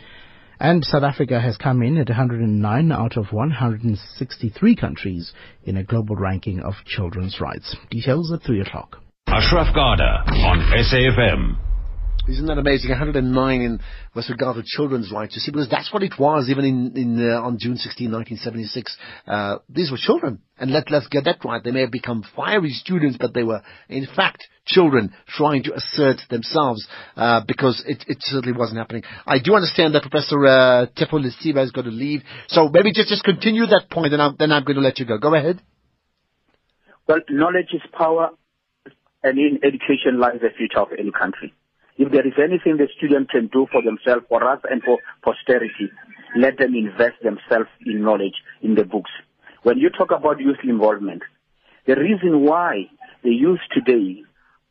[0.60, 5.32] And South Africa has come in at 109 out of 163 countries
[5.64, 7.74] in a global ranking of children's rights.
[7.90, 8.98] Details at 3 o'clock.
[9.28, 11.75] Ashraf Garda on SAFM.
[12.28, 12.90] Isn't that amazing?
[12.90, 13.80] 109 in
[14.16, 15.36] with regard to children's rights.
[15.36, 18.98] You see, because that's what it was even in, in uh, on June 16, 1976.
[19.28, 21.64] Uh, these were children, and let let's get that right.
[21.64, 26.22] They may have become fiery students, but they were in fact children trying to assert
[26.32, 29.04] themselves uh, because it, it certainly wasn't happening.
[29.28, 33.10] I do understand that Professor uh, Tefo Letsiba is going to leave, so maybe just
[33.10, 35.20] just continue that point, and I'm, then I'm going to let you go.
[35.20, 35.62] Go ahead.
[37.08, 38.32] Well, knowledge is power,
[39.22, 41.54] and in education lies the future of any country.
[41.98, 45.90] If there is anything the student can do for themselves, for us, and for posterity,
[46.38, 49.12] let them invest themselves in knowledge in the books.
[49.64, 51.24] When you talk about youth involvement,
[51.88, 52.90] the reason why
[53.24, 54.24] the youth today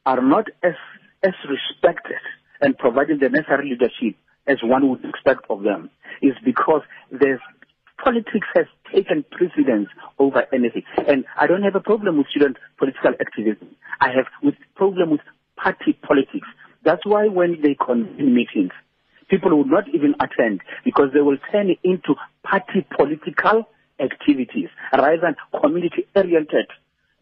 [0.04, 0.74] are not as,
[1.22, 2.20] as respected
[2.60, 5.90] and providing the necessary leadership as one would expect of them
[6.22, 7.40] is because there's
[8.02, 10.82] politics has taken precedence over anything.
[11.08, 13.74] And I don't have a problem with student political activism.
[14.00, 15.20] I have with problem with
[15.56, 16.48] party politics.
[16.84, 18.72] That's why when they convene meetings,
[19.28, 23.68] people would not even attend because they will turn into party political
[23.98, 26.66] activities rather than community oriented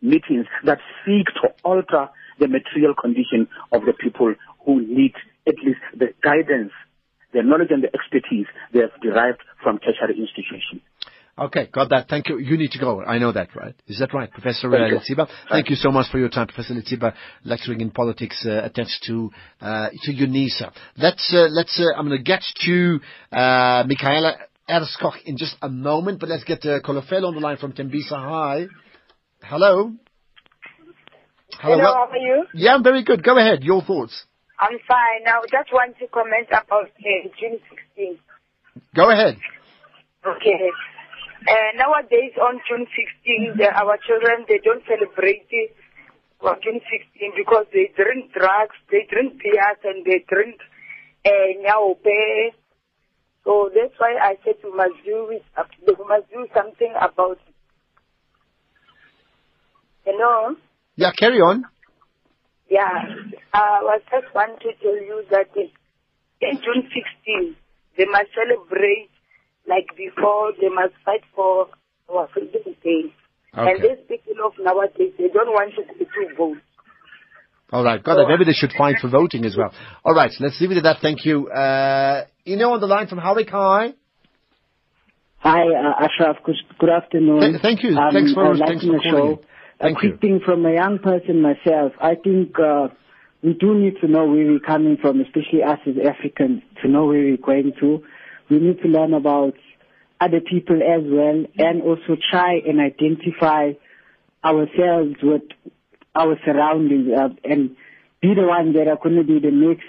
[0.01, 5.14] meetings that seek to alter the material condition of the people who need
[5.46, 6.72] at least the guidance,
[7.33, 10.83] the knowledge and the expertise they have derived from tertiary institutions.
[11.38, 12.09] Okay, got that.
[12.09, 12.38] Thank you.
[12.38, 13.03] You need to go.
[13.03, 13.75] I know that, right?
[13.87, 15.16] Is that right, Professor Thank uh, you.
[15.16, 15.29] Letsiba?
[15.51, 17.14] Thank you so much for your time, Professor Letsiba,
[17.45, 19.31] lecturing in politics uh, attached to
[19.62, 20.71] uh, to UNISA.
[20.99, 21.81] Let's uh, let's.
[21.81, 23.01] Uh, I'm going to get to
[23.33, 24.37] uh, Michaela
[24.68, 28.11] Erskog in just a moment, but let's get uh, Kolofelo on the line from Tembisa.
[28.11, 28.66] Hi.
[29.42, 29.92] Hello.
[31.61, 32.45] Hello, well- how are you?
[32.55, 33.23] yeah, I'm very good.
[33.23, 33.62] Go ahead.
[33.62, 34.25] Your thoughts.
[34.61, 35.25] I'm fine.
[35.25, 37.59] Now, just want to comment about uh, June
[37.97, 38.18] 16.
[38.95, 39.38] Go ahead.
[40.25, 40.71] Okay.
[41.42, 45.74] Uh, nowadays, on June 16, the, our children, they don't celebrate it
[46.62, 50.59] June 16 because they drink drugs, they drink beers, and they drink
[51.24, 52.55] uh, nyaope.
[53.44, 57.38] So that's why I said we must do, it, uh, we must do something about
[57.46, 57.55] it.
[60.07, 60.57] You know?
[60.96, 61.64] Yeah, carry on.
[62.68, 62.90] Yeah,
[63.52, 65.70] I was just want to tell you that in
[66.40, 67.55] in June 16,
[67.96, 69.12] they must celebrate
[69.66, 71.68] like before, they must fight for
[72.09, 73.12] our freedom day.
[73.55, 73.83] And Okay.
[73.83, 76.59] these people of nowadays, they don't want to, to vote.
[77.70, 78.29] All right, got it.
[78.29, 79.72] Maybe they should fight for voting as well.
[80.05, 80.98] All right, let's leave it at that.
[81.01, 81.48] Thank you.
[81.48, 83.94] Uh, know, on the line from Howick Kai.
[85.38, 86.37] Hi, uh, Ashraf.
[86.44, 87.40] Good, good afternoon.
[87.40, 87.94] Th- thank you.
[87.94, 89.40] Thanks for- I'm thanks liking for the calling show.
[89.40, 89.46] in.
[89.81, 90.18] Thank a quick you.
[90.18, 91.92] thing from a young person myself.
[92.01, 92.88] I think uh,
[93.42, 97.07] we do need to know where we're coming from, especially us as Africans, to know
[97.07, 98.05] where we're going to.
[98.53, 99.55] We need to learn about
[100.21, 103.73] other people as well, and also try and identify
[104.45, 105.43] ourselves with
[106.15, 107.71] our surroundings, uh, and
[108.21, 109.88] be the ones that are going to be the next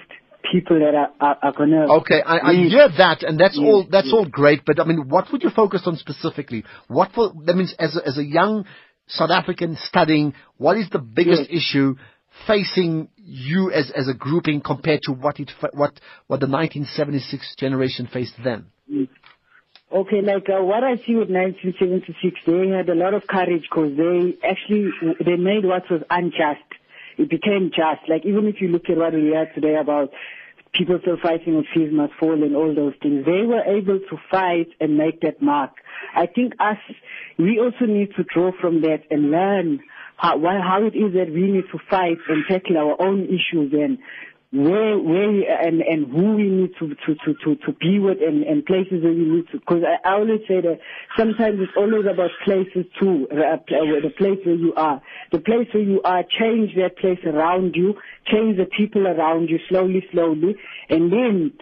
[0.50, 1.84] people that are, are, are going to.
[2.02, 3.88] Okay, I, I hear that, and that's Yes, all.
[3.90, 4.14] That's yes.
[4.14, 4.62] all great.
[4.66, 6.64] But I mean, what would you focus on specifically?
[6.88, 8.66] What for, that means as a, as a young
[9.08, 11.96] South African studying, what is the biggest issue
[12.48, 18.08] facing you as as a grouping compared to what it what what the 1976 generation
[18.12, 18.66] faced then?
[19.92, 23.96] Okay, like uh, what I see with 1976, they had a lot of courage because
[23.96, 24.90] they actually
[25.24, 26.66] they made what was unjust.
[27.18, 28.10] It became just.
[28.10, 30.10] Like even if you look at what we have today about
[30.74, 34.18] people still fighting with fees must fall and all those things, they were able to
[34.32, 35.72] fight and make that mark.
[36.16, 36.78] I think us,
[37.38, 39.80] we also need to draw from that and learn
[40.18, 43.98] how, how it is that we need to fight and tackle our own issues and
[44.54, 48.44] where where and and who we need to to to to, to be with and,
[48.44, 50.80] and places where we need to because I, I always say that
[51.18, 55.02] sometimes it's always about places too uh, the place where you are.
[55.32, 57.96] The place where you are change that place around you
[58.28, 60.56] change the people around you slowly slowly
[60.88, 61.54] and then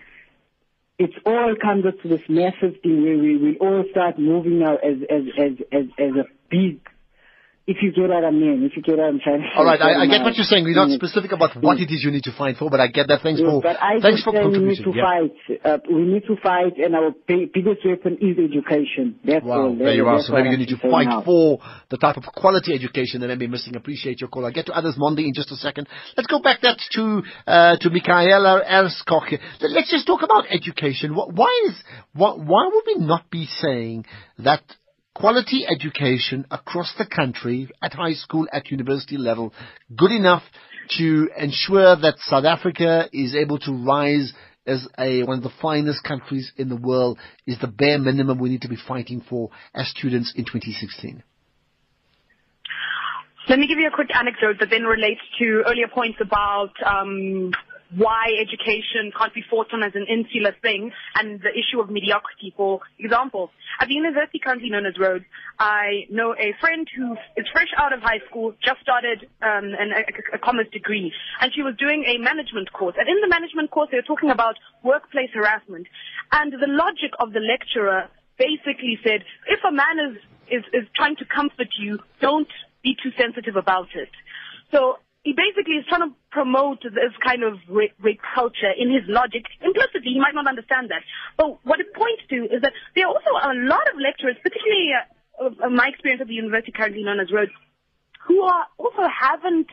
[1.00, 4.76] it's all comes up to this massive thing where we, we all start moving now
[4.76, 6.82] as as as as as a big
[7.72, 9.58] if you get what I mean, if you get what I'm trying to say.
[9.58, 10.64] All right, I, I get what you're saying.
[10.66, 10.96] We're not Mm.
[11.02, 13.22] specific about what it is you need to fight for, but I get that.
[13.26, 15.08] Thanks Yes, for but I thanks for we need to Yeah.
[15.10, 15.36] fight.
[15.64, 19.06] Uh, we need to fight, and our biggest weapon is education.
[19.24, 19.76] That's Wow, all.
[19.76, 20.20] there you are.
[20.22, 21.22] So maybe you need to fight now.
[21.22, 23.76] for the type of quality education that may be missing.
[23.76, 24.46] Appreciate your call.
[24.46, 25.88] I'll get to others Monday in just a second.
[26.18, 27.04] Let's go back that to
[27.48, 29.28] uh, to Michaela Erskog.
[29.62, 31.16] Let's just talk about education.
[31.16, 31.76] Why is
[32.14, 34.06] wh- why would we not be saying
[34.40, 34.62] that
[35.14, 39.54] quality education across the country at high school, at university level,
[39.96, 40.44] good enough
[40.98, 44.34] to ensure that South Africa is able to rise
[44.66, 48.50] as a, one of the finest countries in the world is the bare minimum we
[48.50, 51.24] need to be fighting for as students in 2016.
[53.50, 57.52] Let me give you a quick anecdote that then relates to earlier points about um,
[57.98, 62.54] why education can't be fought on as an insular thing and the issue of mediocrity.
[62.56, 65.26] For example, at the university currently known as Rhodes,
[65.60, 69.92] I know a friend who is fresh out of high school, just started um, an,
[69.92, 72.96] a, a commerce degree, and she was doing a management course.
[72.98, 75.88] And in the management course, they were talking about workplace harassment.
[76.32, 80.18] And the logic of the lecturer basically said, if a man is,
[80.50, 82.50] is, is trying to comfort you, don't
[82.84, 84.10] be too sensitive about it.
[84.72, 89.06] So he basically is trying to promote this kind of rape, rape culture in his
[89.06, 89.46] logic.
[89.62, 91.06] Implicitly, he might not understand that.
[91.38, 94.98] But what it points to is that there are also a lot of lecturers, particularly
[94.98, 97.54] uh, of my experience at the university currently known as Rhodes,
[98.26, 99.70] who are also haven't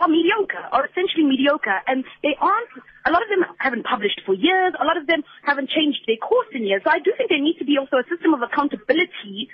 [0.00, 2.72] are mediocre, are essentially mediocre, and they aren't.
[3.04, 4.72] A lot of them haven't published for years.
[4.80, 6.80] A lot of them haven't changed their course in years.
[6.84, 9.48] So I do think there needs to be also a system of accountability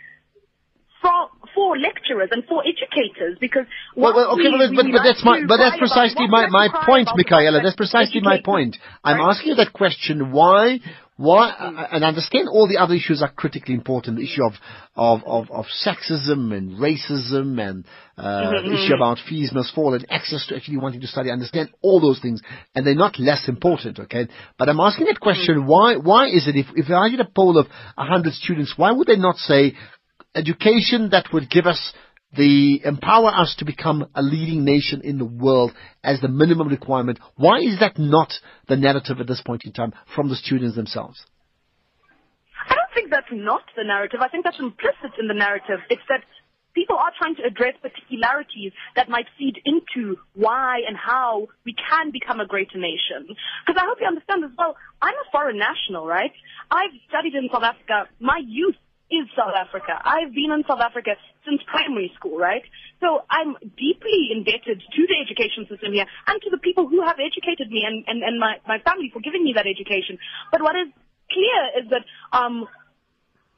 [1.07, 1.19] for
[1.55, 3.65] for lecturers and for educators because
[3.97, 7.09] Well, well, okay, we- but, we but, that's my, but that's precisely my, my point,
[7.17, 7.63] Michaela.
[7.63, 8.77] That's precisely my point.
[9.03, 9.31] I'm Right.
[9.31, 10.33] asking you that question.
[10.33, 10.81] Why,
[11.17, 11.45] why,
[11.93, 14.19] and I understand all the other issues are critically important.
[14.19, 14.53] The issue of,
[14.97, 17.87] of, of, of sexism and racism and,
[18.19, 21.31] uh, Mm-hmm, the issue about fees must fall and access to actually wanting to study.
[21.31, 22.43] I understand all those things
[22.75, 24.29] and they're not less important, okay?
[24.59, 25.69] But I'm asking that question, Mm-hmm.
[25.69, 29.07] why, why is it if, if I did a poll of 100 students, why would
[29.07, 29.73] they not say
[30.37, 31.93] education that would give us
[32.37, 35.73] the empower us to become a leading nation in the world
[36.03, 37.19] as the minimum requirement.
[37.37, 38.33] Why is that not
[38.69, 41.25] the narrative at this point in time from the students themselves?
[42.69, 44.21] I don't think that's not the narrative.
[44.21, 45.81] I think that's implicit in the narrative.
[45.89, 46.25] It's that
[46.75, 52.11] people are trying to address particularities that might feed into why and how we can
[52.11, 53.35] become a greater nation.
[53.65, 56.33] Because I hope you understand as well, I'm a foreign national, right?
[56.71, 58.09] I've studied in South Africa.
[58.21, 58.77] My youth
[59.11, 59.95] is South Africa.
[60.03, 61.15] I've been in South Africa
[61.47, 62.63] since primary school, right?
[63.01, 67.17] So I'm deeply indebted to the education system here and to the people who have
[67.23, 70.19] educated me and, and, and my, my family for giving me that education.
[70.51, 70.91] But what is
[71.31, 72.67] clear is that um,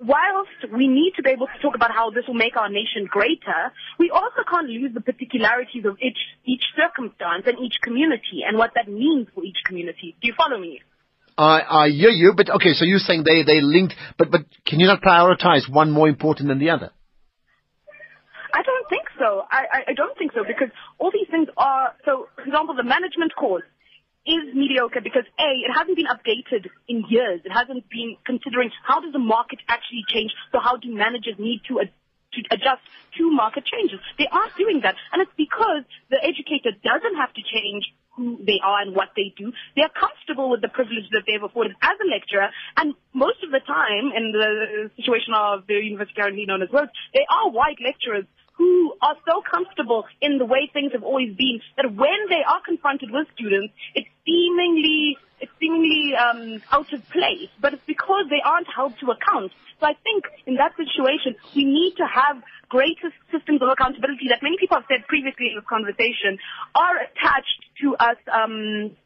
[0.00, 3.08] whilst we need to be able to talk about how this will make our nation
[3.08, 8.58] greater, we also can't lose the particularities of each, each circumstance and each community and
[8.58, 10.16] what that means for each community.
[10.20, 10.80] Do you follow me?
[11.38, 14.80] I, I hear you, but okay, so you're saying they, they linked, but, but can
[14.80, 16.90] you not prioritize one more important than the other?
[18.52, 19.46] I don't think so.
[19.50, 22.82] I, I, I don't think so because all these things are, so for example, the
[22.82, 23.62] management course
[24.26, 27.40] is mediocre because A, it hasn't been updated in years.
[27.44, 31.62] It hasn't been considering how does the market actually change, so how do managers need
[31.68, 31.94] to ad-
[32.34, 32.82] to adjust
[33.16, 34.00] to market changes.
[34.18, 34.96] They aren't doing that.
[35.12, 39.32] And it's because the educator doesn't have to change who they are and what they
[39.38, 39.52] do.
[39.76, 42.50] They're comfortable with the privilege that they've afforded as a lecturer.
[42.76, 46.90] And most of the time, in the situation of the university currently known as Rhodes,
[47.14, 48.26] they are white lecturers
[48.58, 52.60] who are so comfortable in the way things have always been that when they are
[52.66, 58.42] confronted with students, it's seemingly it's seemingly um, out of place, but it's because they
[58.44, 59.52] aren't held to account.
[59.78, 64.42] So I think in that situation, we need to have greater systems of accountability that
[64.42, 66.42] many people have said previously in this conversation
[66.74, 68.96] are attached to us, um,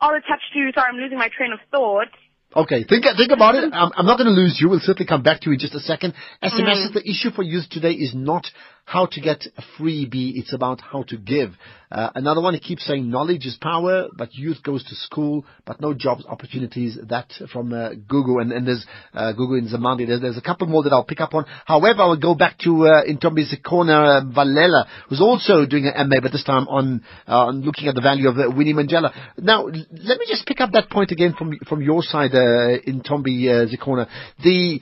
[0.00, 2.14] are attached to, sorry, I'm losing my train of thought.
[2.56, 3.64] Okay, think think about it.
[3.72, 4.68] I'm, I'm not going to lose you.
[4.68, 6.14] We'll certainly come back to you in just a second.
[6.42, 6.86] SMS Mm.
[6.86, 8.46] is the issue for youth today is not
[8.84, 10.32] how to get a freebie.
[10.36, 11.50] It's about how to give.
[11.90, 15.80] Uh, another one, he keeps saying knowledge is power, but youth goes to school, but
[15.80, 16.98] no jobs opportunities.
[17.08, 20.06] That from uh, Google, and, and there's uh, Google in Zamandi.
[20.06, 21.44] There's, there's a couple more that I'll pick up on.
[21.66, 26.16] However, I will go back to uh, Ntombizikhona uh, Valela, who's also doing an MA,
[26.20, 29.12] but this time on, uh, on looking at the value of uh, Winnie Mandela.
[29.38, 33.48] Now, let me just pick up that point again from from your side, uh, Intombi
[33.48, 34.08] uh, Zikona.
[34.42, 34.80] The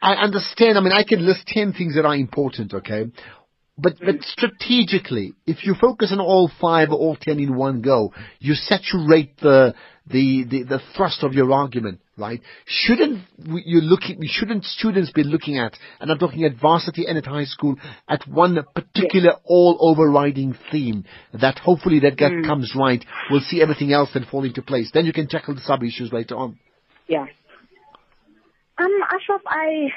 [0.00, 0.78] I understand.
[0.78, 3.06] I mean, I can list 10 things that are important, okay?
[3.78, 4.22] But, but mm-hmm.
[4.22, 9.38] strategically, if you focus on all five or all ten in one go, you saturate
[9.38, 9.74] the,
[10.06, 12.42] the, the, the thrust of your argument, right?
[12.66, 17.16] Shouldn't we- you looking, shouldn't students be looking at, and I'm talking at varsity and
[17.16, 17.76] at high school,
[18.08, 22.46] at one particular all overriding theme that hopefully that get, mm.
[22.46, 24.90] comes right, we'll see everything else then fall into place.
[24.92, 26.58] Then you can tackle the sub issues later on.
[27.08, 27.26] Yeah.
[28.78, 29.88] Um, Ashraf, I,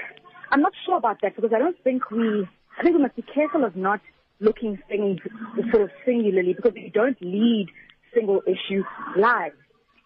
[0.52, 2.48] I'm not sure about that because I don't think we,
[2.78, 4.02] I think we must be careful of not
[4.40, 5.20] looking things
[5.72, 7.68] sort of singularly because we don't lead
[8.14, 8.84] single issue
[9.18, 9.56] lives.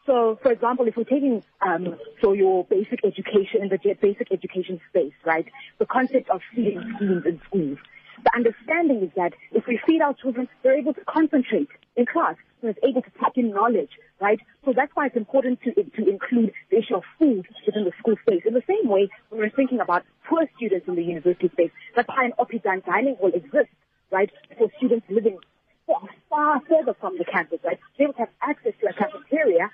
[0.05, 4.80] So, for example, if we're taking um, so your basic education in the basic education
[4.89, 5.45] space, right?
[5.78, 7.78] The concept of feeding schemes in schools.
[8.24, 12.36] The understanding is that if we feed our children, they're able to concentrate in class.
[12.62, 14.40] They're able to tap in knowledge, right?
[14.66, 18.16] So that's why it's important to to include the issue of food within the school
[18.22, 18.44] space.
[18.46, 22.08] In the same way, when we're thinking about poor students in the university space, that's
[22.08, 23.74] why an Oppidan dining hall exists,
[24.12, 24.30] right?
[24.58, 25.38] For students living
[25.88, 27.80] far, far further from the campus, right?
[27.98, 29.72] They would have access to a cafeteria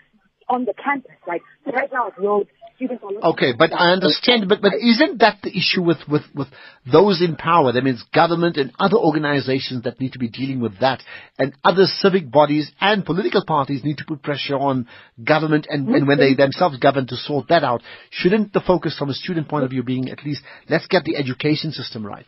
[0.47, 1.41] on the campus, right?
[1.65, 5.19] So right now at Rhodes, students are looking Okay, but I understand, but, but isn't
[5.19, 6.47] that the issue with, with, with
[6.91, 7.71] those in power?
[7.71, 11.01] That means government and other organizations that need to be dealing with that,
[11.37, 14.87] and other civic bodies and political parties need to put pressure on
[15.23, 16.41] government and, and when they mm-hmm.
[16.41, 17.81] themselves govern to sort that out.
[18.11, 21.15] Shouldn't the focus from a student point of view being at least, let's get the
[21.15, 22.25] education system right?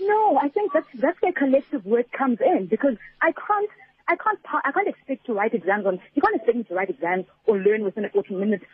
[0.00, 3.70] No, I think that's that's where collective work comes in because I can't
[4.08, 6.90] I can't I can't expect to write exams on you can't expect me to write
[6.90, 8.64] exams or learn within a 14 minutes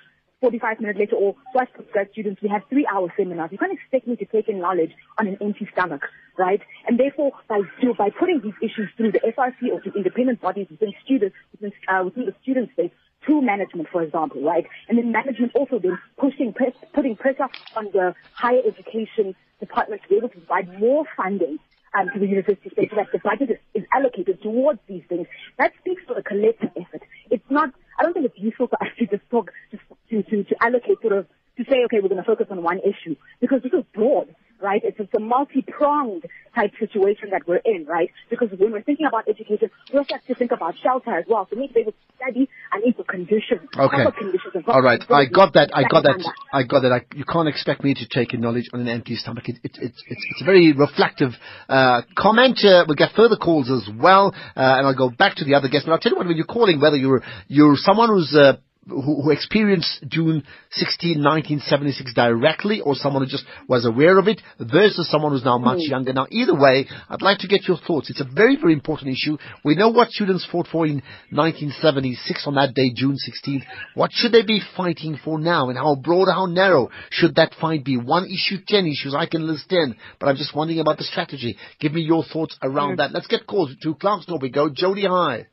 [0.40, 3.50] 45 minutes later or so as grad students we have three hour seminars.
[3.50, 6.02] You can't expect me to take in knowledge on an empty stomach,
[6.38, 6.60] right?
[6.86, 7.62] And therefore by
[7.98, 12.02] by putting these issues through the SRC or to independent bodies within students within, uh,
[12.04, 12.90] within the student space
[13.24, 14.66] through management, for example, right?
[14.88, 20.08] And then management also then pushing, press, putting pressure on the higher education department to
[20.08, 21.58] be able to provide more funding
[21.98, 25.26] um, to the university space that the budget is, is allocated towards these things.
[25.58, 27.02] That speaks to a collective effort.
[27.30, 30.44] It's not, I don't think it's useful for us to just talk, just to, to,
[30.44, 31.26] to allocate sort of,
[31.58, 34.80] to say, okay, we're going to focus on one issue because this is broad, right?
[34.84, 38.10] It's, it's a multi-pronged type situation that we're in, right?
[38.30, 41.46] Because when we're thinking about education, we also have to think about shelter as well.
[41.50, 42.48] So we need to be able to study,
[42.84, 44.04] need the conditions, Okay.
[44.18, 44.52] conditions.
[44.54, 45.70] and All right, I got that.
[45.72, 46.18] I got that.
[46.52, 46.92] I got that.
[46.92, 49.48] I, you can't expect me to take in knowledge on an empty stomach.
[49.48, 51.32] It, it, it's it's it's a very reflective
[51.68, 52.58] uh, comment.
[52.64, 55.68] Uh, we'll get further calls as well, uh, and I'll go back to the other
[55.68, 55.86] guests.
[55.86, 58.56] But I'll tell you what: when you're calling, whether you're you're someone who's uh,
[58.88, 64.40] who, who experienced June 16, 1976 directly, or someone who just was aware of it,
[64.58, 65.90] versus someone who's now much hmm.
[65.90, 66.12] younger.
[66.12, 68.10] Now, either way, I'd like to get your thoughts.
[68.10, 69.38] It's a very, very important issue.
[69.64, 73.62] We know what students fought for in 1976 on that day, June 16th.
[73.94, 77.54] What should they be fighting for now, and how broad or how narrow should that
[77.60, 77.96] fight be?
[77.96, 79.14] One issue, ten issues.
[79.16, 81.56] I can list ten, but I'm just wondering about the strategy.
[81.80, 82.96] Give me your thoughts around hmm.
[82.96, 83.12] that.
[83.12, 84.40] Let's get calls to Clarkston.
[84.40, 84.68] We go.
[84.68, 85.46] Jody, hi.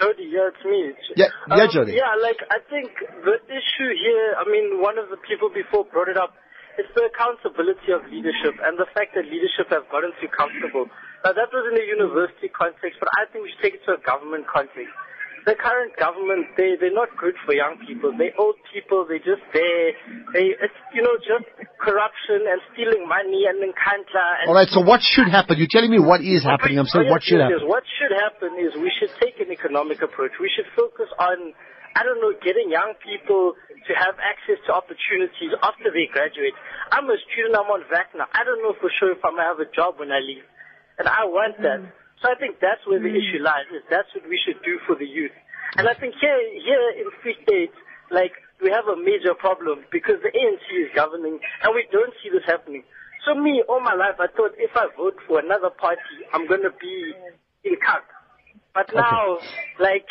[0.00, 0.92] Jody, yeah, it's me.
[1.16, 1.92] Yeah, yeah, Um, Jody.
[1.92, 2.90] Yeah, like I think
[3.24, 4.34] the issue here.
[4.40, 6.34] I mean, one of the people before brought it up.
[6.80, 10.88] It's the accountability of leadership and the fact that leadership have gotten too comfortable.
[11.20, 14.00] Now that was in a university context, but I think we should take it to
[14.00, 14.88] a government context.
[15.42, 18.14] The current government, they they're not good for young people.
[18.14, 19.02] They old people.
[19.10, 19.90] They just there.
[20.30, 21.50] They it's you know just
[21.82, 24.26] corruption and stealing money and nkandla.
[24.38, 24.70] And All right.
[24.70, 25.58] So what should happen?
[25.58, 26.78] You're telling me what is happening.
[26.78, 27.66] I'm saying what should happen.
[27.66, 30.38] What should happen is we should take an economic approach.
[30.38, 31.50] We should focus on,
[31.98, 36.54] I don't know, getting young people to have access to opportunities after they graduate.
[36.94, 38.30] I'm a student, I'm on VAC now.
[38.30, 40.46] I don't know for sure if I'm going to have a job when I leave.
[41.02, 41.82] And I want that.
[42.22, 44.94] So I think that's where the issue lies, is that's what we should do for
[44.94, 45.34] the youth.
[45.76, 47.74] And I think here, here in Free State,
[48.14, 52.30] like, we have a major problem because the ANC is governing and we don't see
[52.30, 52.84] this happening.
[53.26, 56.62] So me, all my life, I thought if I vote for another party, I'm going
[56.62, 57.14] to be
[57.64, 58.06] in CAC.
[58.74, 59.38] But now,
[59.80, 60.06] like,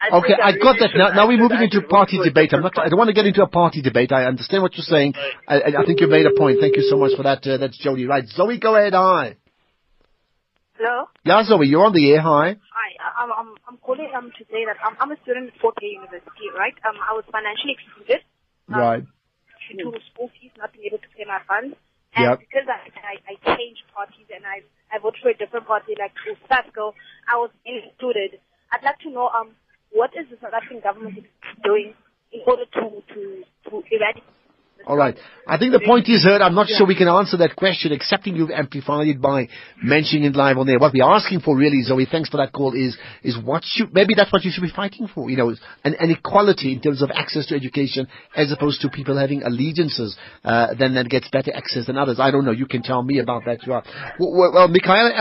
[0.00, 0.90] I Okay, think I really got that.
[0.94, 2.52] Now, now we're moving into party debate.
[2.52, 2.78] I'm not.
[2.78, 4.12] I don't want to get into a party debate.
[4.12, 5.14] I understand what you're saying.
[5.48, 6.58] I, I I think you made a point.
[6.60, 7.44] Thank you so much for that.
[7.44, 8.06] Uh, that's Jody.
[8.06, 8.94] Right, Zoe, go ahead.
[8.94, 9.36] Hi.
[10.78, 11.06] Hello.
[11.24, 12.22] Yeah, Zoe, you're on the air.
[12.22, 12.54] Hi.
[12.54, 12.88] Hi.
[13.02, 15.74] I- I'm I'm I'm calling um to say that I'm I'm a student at Fort
[15.82, 16.74] University, right?
[16.88, 18.22] Um, I was financially excluded
[18.70, 19.04] um, Right.
[19.74, 21.74] due to school fees, not being able to pay my funds,
[22.14, 22.38] and Yep.
[22.46, 24.62] because I, I I changed parties and I
[24.94, 26.94] I voted for a different party like Usasco,
[27.26, 28.38] I was included.
[28.70, 29.58] I'd like to know um
[29.90, 31.18] what is the South African government
[31.66, 31.94] doing
[32.30, 33.20] in order to to
[33.66, 34.37] to eradicate
[34.86, 35.16] All right.
[35.46, 36.42] I think the point is heard.
[36.42, 39.48] I'm not sure we can answer that question, excepting you've amplified it by
[39.82, 40.78] mentioning it live on there.
[40.78, 44.12] What we're asking for really, Zoe, thanks for that call, is, is what should, maybe
[44.14, 45.48] that's what you should be fighting for, you know,
[45.84, 50.16] an, an equality in terms of access to education as opposed to people having allegiances,
[50.44, 52.20] uh, then that gets better access than others.
[52.20, 52.52] I don't know.
[52.52, 53.66] You can tell me about that.
[53.66, 53.84] You are.
[54.20, 55.12] Well, well Michaela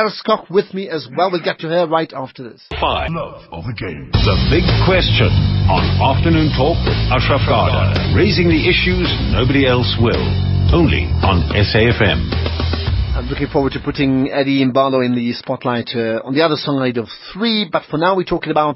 [0.50, 1.32] with me as well.
[1.32, 2.62] We'll get to her right after this.
[2.80, 3.12] Five.
[3.12, 4.12] Love of the game.
[4.12, 5.32] The big question
[5.72, 8.16] on Afternoon Talk with Ashraf Garda.
[8.16, 9.08] Raising the issues
[9.48, 10.28] nobody else will.
[10.76, 13.16] Only on SAFM.
[13.16, 16.98] I'm looking forward to putting Eddie Mbalo in the spotlight uh, on the other side
[16.98, 18.76] of three, but for now we're talking about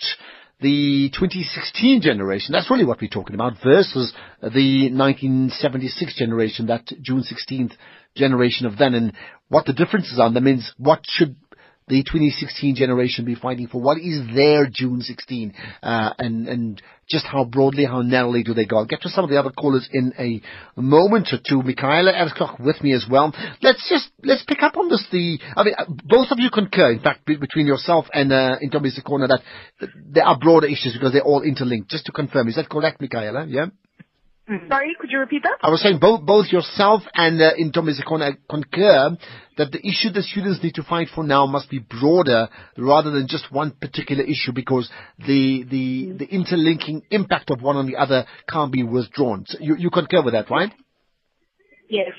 [0.62, 2.54] the 2016 generation.
[2.54, 7.74] That's really what we're talking about versus the 1976 generation, that June 16th
[8.16, 9.14] generation of then, and
[9.50, 10.32] what the differences are.
[10.32, 11.36] That means what should
[11.92, 13.82] the 2016 generation be fighting for?
[13.82, 15.54] What is their June 16?
[15.84, 18.78] Uh, and, and just how broadly, how narrowly do they go?
[18.78, 20.42] I'll get to some of the other callers in a
[20.80, 21.62] moment or two.
[21.62, 23.34] Michaela Erskog with me as well.
[23.62, 25.06] Let's just, let's pick up on this.
[25.12, 25.76] The, I mean,
[26.06, 29.42] both of you concur, in fact, between yourself and, uh, Ntombizikhona that
[29.94, 31.90] there are broader issues because they're all interlinked.
[31.90, 33.46] Just to confirm, is that correct, Michaela?
[33.48, 33.66] Yeah?
[34.50, 34.68] Mm-hmm.
[34.68, 35.58] Sorry, could you repeat that?
[35.62, 39.16] I was saying both both yourself and uh, Ntombizikhona concur
[39.58, 43.28] that the issue that students need to fight for now must be broader rather than
[43.28, 44.90] just one particular issue because
[45.20, 49.46] the the the interlinking impact of one on the other can't be withdrawn.
[49.48, 50.72] So you you concur with that, right?
[51.88, 52.12] Yes.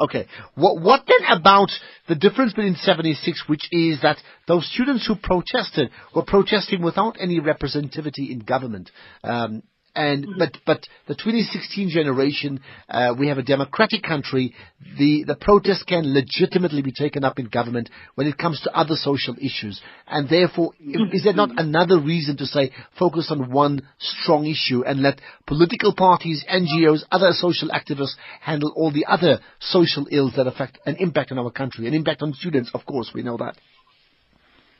[0.00, 0.26] Okay.
[0.54, 1.70] What, what then about
[2.08, 4.16] the difference between 76, which is that
[4.46, 8.90] those students who protested were protesting without any representativity in government?
[9.24, 9.62] Um,
[9.94, 10.38] and Mm-hmm.
[10.38, 14.54] but but the 2016 generation, uh, we have a democratic country.
[14.98, 18.94] The the protest can legitimately be taken up in government when it comes to other
[18.94, 21.14] social issues, and therefore, Mm-hmm.
[21.14, 25.94] is there not another reason to say focus on one strong issue and let political
[25.94, 31.32] parties, NGOs, other social activists handle all the other social ills that affect an impact
[31.32, 32.70] on our country, an impact on students?
[32.74, 33.56] Of course, we know that.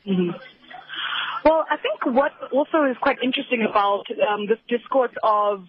[0.05, 0.31] hmm
[1.45, 5.65] Well, I think what also is quite interesting about um, this discourse of,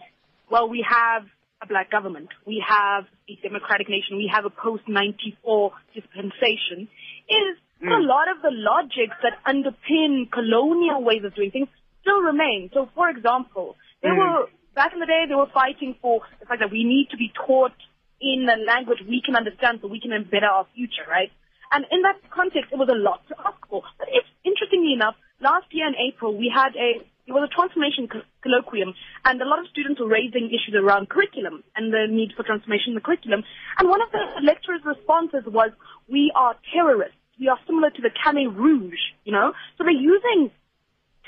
[0.50, 1.24] well, we have
[1.62, 6.88] a black government, we have a democratic nation, we have a post-94 dispensation,
[7.28, 11.68] is a lot of the logics that underpin colonial ways of doing things
[12.00, 12.70] still remain.
[12.74, 16.60] So, for example, they were, back in the day, they were fighting for the fact
[16.60, 17.76] that we need to be taught
[18.20, 21.30] in a language we can understand so we can better our future, right?
[21.72, 23.82] And in that context, it was a lot to ask for.
[23.98, 28.08] But it's, interestingly enough, last year in April, we had a, it was a transformation
[28.44, 32.42] colloquium, and a lot of students were raising issues around curriculum and the need for
[32.42, 33.44] transformation in the curriculum.
[33.78, 35.70] And one of the lecturers' responses was,
[36.08, 37.16] we are terrorists.
[37.38, 39.52] We are similar to the Khmer Rouge, you know?
[39.78, 40.50] So they're using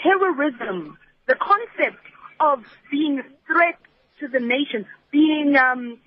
[0.03, 2.03] terrorism, the concept
[2.41, 3.79] of being a threat
[4.21, 5.99] to the nation, being um,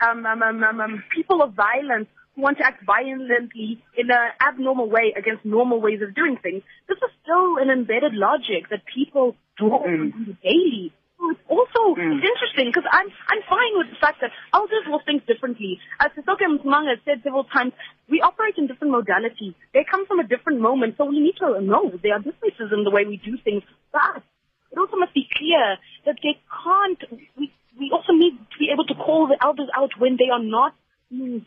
[0.00, 5.14] um, um, um, um, people of violence want to act violently in an abnormal way
[5.16, 6.62] against normal ways of doing things.
[6.88, 10.92] This is still an embedded logic that people draw from daily.
[11.18, 15.00] So It's also it's interesting because I'm I'm fine with the fact that elders will
[15.06, 15.80] think differently.
[15.98, 17.72] As Sisonke Msimang has said several times,
[18.10, 19.54] we operate in different modalities.
[19.72, 22.84] They come from a different moment, so we need to know there are differences in
[22.84, 23.62] the way we do things.
[23.92, 24.22] But
[24.70, 27.00] it also must be clear that they can't.
[27.38, 30.42] We we also need to be able to call the elders out when they are
[30.42, 30.74] not.
[31.12, 31.44] mm,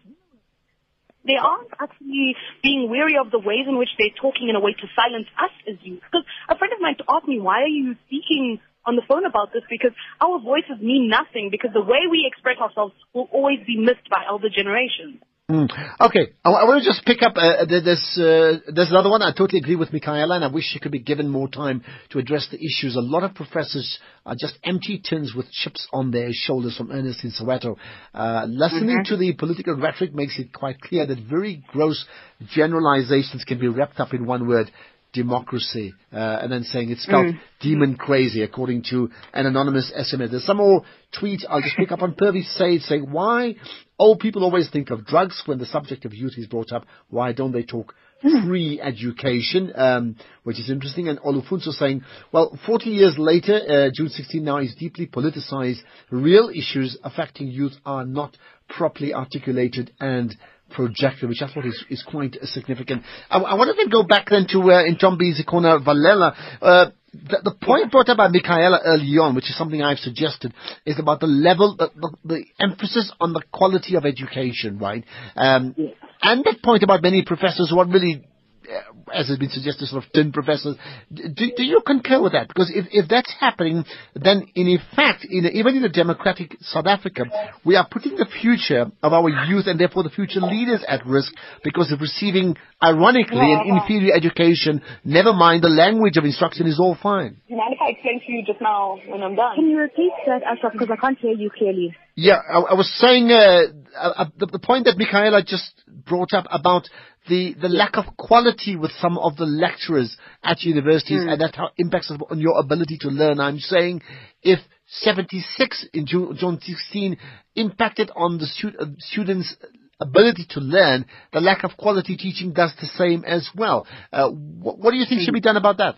[1.30, 4.74] They aren't actually being wary of the ways in which they're talking in a way
[4.74, 6.02] to silence us as youth.
[6.02, 9.54] Because a friend of mine asked me, why are you speaking on the phone about
[9.54, 9.62] this?
[9.70, 14.10] Because our voices mean nothing, because the way we express ourselves will always be missed
[14.10, 15.22] by elder generations.
[15.50, 15.68] Mm.
[16.00, 17.34] Okay, I, want to just pick up.
[17.36, 19.24] Uh, there- there's uh, there's another one.
[19.24, 22.20] I totally agree with Michaela, and I wish she could be given more time to
[22.20, 22.96] address the issues.
[22.96, 23.98] A lot of professors
[24.28, 27.78] are just empty tins with chips on their shoulders from Ernest in Soweto.
[28.14, 32.06] Uh, listening to the political rhetoric makes it quite clear that very gross
[32.54, 34.70] generalizations can be wrapped up in one word.
[35.12, 40.30] Democracy, uh, and then saying it's spelled demon crazy, according to an anonymous SMS.
[40.30, 40.84] There's some more
[41.20, 41.44] tweet.
[41.50, 43.56] I'll just pick up on Purvi Said saying, why
[43.98, 46.86] old people always think of drugs when the subject of youth is brought up.
[47.10, 49.72] Why don't they talk free education?
[49.76, 51.08] Um, which is interesting.
[51.08, 55.80] And Olufunso saying, well, 40 years later, uh, June 16 now is deeply politicized.
[56.10, 58.38] Real issues affecting youth are not
[58.70, 60.36] properly articulated and
[60.70, 63.04] projected, which I thought is, is quite significant.
[63.30, 66.36] I, I want to go back then to uh, Ntombizikhona Valela.
[66.62, 70.54] Uh, the, the point brought up by Michaela early on, which is something I've suggested,
[70.86, 75.04] is about the level, the, the, the emphasis on the quality of education, right?
[75.36, 75.76] Um,
[76.22, 78.26] And that point about many professors who are really
[78.70, 78.82] Uh,
[79.14, 80.76] as has been suggested, sort of tin professors.
[81.12, 82.48] Do, do you concur with that?
[82.48, 87.24] Because if, if that's happening, then in effect, in even in a democratic South Africa,
[87.66, 91.34] we are putting the future of our youth and therefore the future leaders at risk
[91.64, 94.82] because of receiving, ironically, an inferior education.
[95.04, 97.42] Never mind the language of instruction is all fine.
[97.48, 99.56] Do you mind if I explain to you just now when I'm done?
[99.56, 101.96] Can you repeat that, Ashraf, because I can't hear you clearly.
[102.22, 103.62] Yeah, I, I was saying uh,
[103.98, 106.90] uh, the, the point that Michaela just brought up about
[107.28, 111.30] the, the lack of quality with some of the lecturers at universities Hmm.
[111.30, 113.40] and that how impacts on your ability to learn.
[113.40, 114.02] I'm saying
[114.42, 117.18] if 76 in June, June 16
[117.56, 119.56] impacted on the stu- uh, students'
[120.02, 123.86] ability to learn, the lack of quality teaching does the same as well.
[124.12, 125.96] Uh, what, what do you think should be done about that?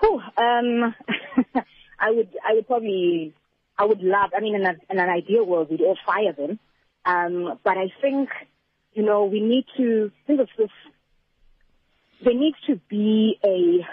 [0.00, 0.94] Whew, um,
[1.98, 3.34] I would, I would probably,
[3.78, 4.30] I would love.
[4.36, 6.58] I mean, in, a, in an ideal world, we'd all fire them.
[7.04, 8.28] Um, but I think,
[8.92, 10.70] you know, we need to think of this.
[12.24, 13.86] There needs to be a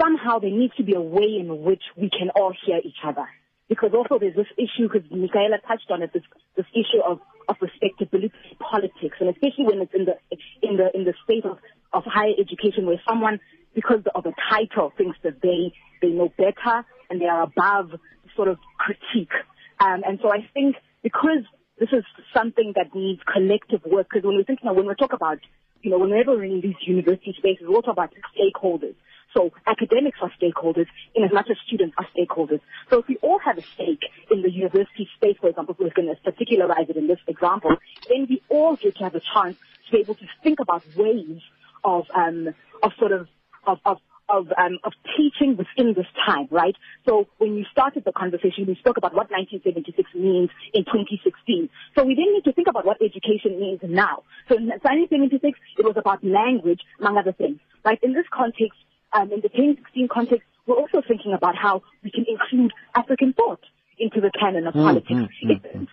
[0.00, 3.26] somehow there needs to be a way in which we can all hear each other.
[3.68, 6.22] Because also there's this issue, because Michaela touched on it, this,
[6.56, 10.16] this issue of, of respectability politics, and especially when it's in the,
[10.62, 11.58] in the, in the state of,
[11.92, 13.40] of higher education where someone,
[13.74, 17.98] because of a title, thinks that they, they know better and they are above
[18.34, 19.32] sort of critique.
[19.80, 21.44] Um, and so I think because
[21.78, 22.04] this is
[22.34, 25.38] something that needs collective work, because when we're thinking, when we talk about,
[25.82, 28.94] you know, whenever we're in these university spaces, we're talk about stakeholders.
[29.36, 32.60] So academics are stakeholders in as much as students are stakeholders.
[32.88, 36.08] So if we all have a stake in the university space, for example, we're going
[36.08, 37.76] to particularize it in this example,
[38.08, 41.42] then we all get to have a chance to be able to think about ways
[41.84, 43.28] of, um, of sort of,
[43.66, 43.98] of, of
[44.28, 46.74] of um, of teaching within this time, right?
[47.08, 51.68] So when you started the conversation, we spoke about what 1976 means in 2016.
[51.96, 54.24] So we then need to think about what education means now.
[54.48, 57.98] So in 1976, it was about language, among other things, right?
[58.02, 58.78] In this context,
[59.12, 63.60] um, in the 2016 context, we're also thinking about how we can include African thought
[63.98, 65.12] into the canon of Mm, politics.
[65.44, 65.86] mm, mm,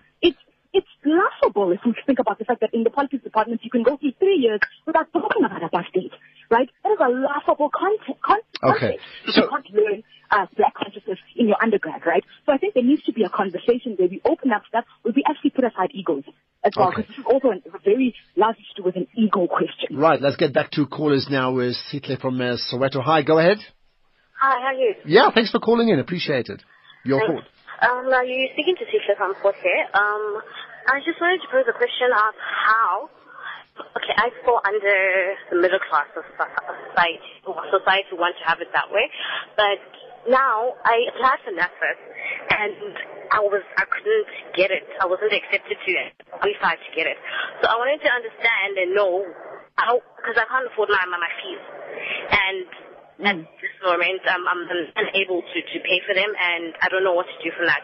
[0.74, 3.62] It's, it's it's laughable if we think about the fact that in the politics department
[3.64, 6.12] you can go through three years without talking about apartheid,
[6.50, 6.70] right?
[6.84, 8.18] That is a laughable content.
[8.22, 9.36] Con- Okay, concept.
[9.36, 12.24] so- you can't learn uh, black consciousness in your undergrad, right?
[12.46, 15.14] So I think there needs to be a conversation where we open up stuff, where
[15.16, 16.24] we actually put aside egos
[16.64, 17.02] as well, Okay.
[17.02, 19.98] because this is also an, a very large issue with an ego question.
[19.98, 23.04] Right, let's get back to callers now with Sitle from uh, Soweto.
[23.04, 23.58] Hi, go ahead.
[24.40, 24.96] Hi, how are you?
[25.06, 26.00] Yeah, thanks for calling in.
[26.00, 26.62] Appreciate it.
[27.04, 27.44] Your Thanks.
[27.44, 27.48] thought.
[27.84, 29.92] Um, are you speaking to Tisha from Fort Hare?
[29.92, 30.40] Um,
[30.88, 33.10] I just wanted to pose a question of how.
[33.74, 34.98] Okay, I fall under
[35.50, 37.34] the middle class of society.
[37.44, 39.10] Or society want to have it that way,
[39.58, 39.82] but
[40.30, 42.00] now I applied for NSFAS
[42.54, 42.96] and
[43.34, 44.86] I was I couldn't get it.
[45.02, 47.18] I wasn't accepted to it, qualified to get it.
[47.60, 49.26] So I wanted to understand and know
[49.76, 51.64] how because I can't afford my my, my fees
[52.30, 52.70] and
[53.22, 54.64] at this moment um, I'm
[54.98, 57.84] unable to, to pay for them and I don't know what to do from that.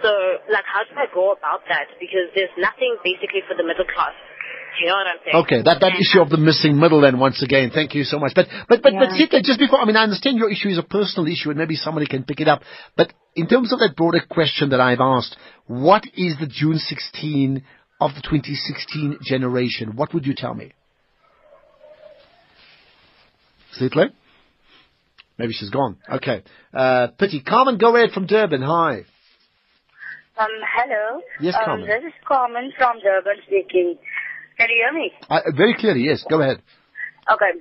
[0.00, 0.10] So
[0.48, 1.92] like how do I go about that?
[2.00, 4.16] Because there's nothing basically for the middle class.
[4.72, 5.36] Do you know what I'm saying?
[5.44, 7.70] Okay, that, that And, issue of the missing middle then once again.
[7.74, 8.32] Thank you so much.
[8.34, 9.28] But, but, but, but Yeah.
[9.28, 11.76] Sitle, just before, I mean, I understand your issue is a personal issue and maybe
[11.76, 12.62] somebody can pick it up.
[12.96, 17.62] But in terms of that broader question that I've asked, what is the June 16
[18.00, 19.94] of the 2016 generation?
[19.94, 20.72] What would you tell me?
[23.78, 24.10] Sitle?
[25.42, 25.96] Maybe she's gone.
[26.08, 26.44] Okay.
[26.72, 27.42] Uh, pity.
[27.42, 28.62] Carmen, go ahead from Durban.
[28.62, 28.98] Hi.
[30.38, 31.20] Um, hello.
[31.40, 31.88] Yes, um, Carmen.
[31.88, 33.98] This is Carmen from Durban speaking.
[34.56, 35.10] Can you hear me?
[35.28, 36.24] Uh, very clearly, yes.
[36.30, 36.62] Go ahead.
[37.28, 37.58] Okay.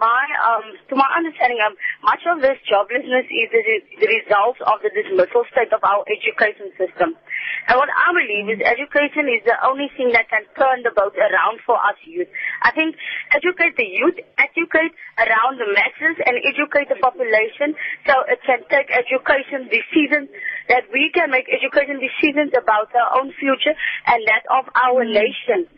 [0.00, 3.62] My, um, to my understanding, um, much of this joblessness is the,
[4.00, 7.20] the result of the dismissal state of our education system.
[7.68, 11.12] And what I believe is education is the only thing that can turn the boat
[11.20, 12.32] around for us youth.
[12.64, 12.96] I think
[13.36, 17.76] educate the youth, educate around the masses, and educate the population
[18.08, 20.32] so it can take education decisions
[20.72, 23.76] that we can make education decisions about our own future
[24.08, 25.68] and that of our nation.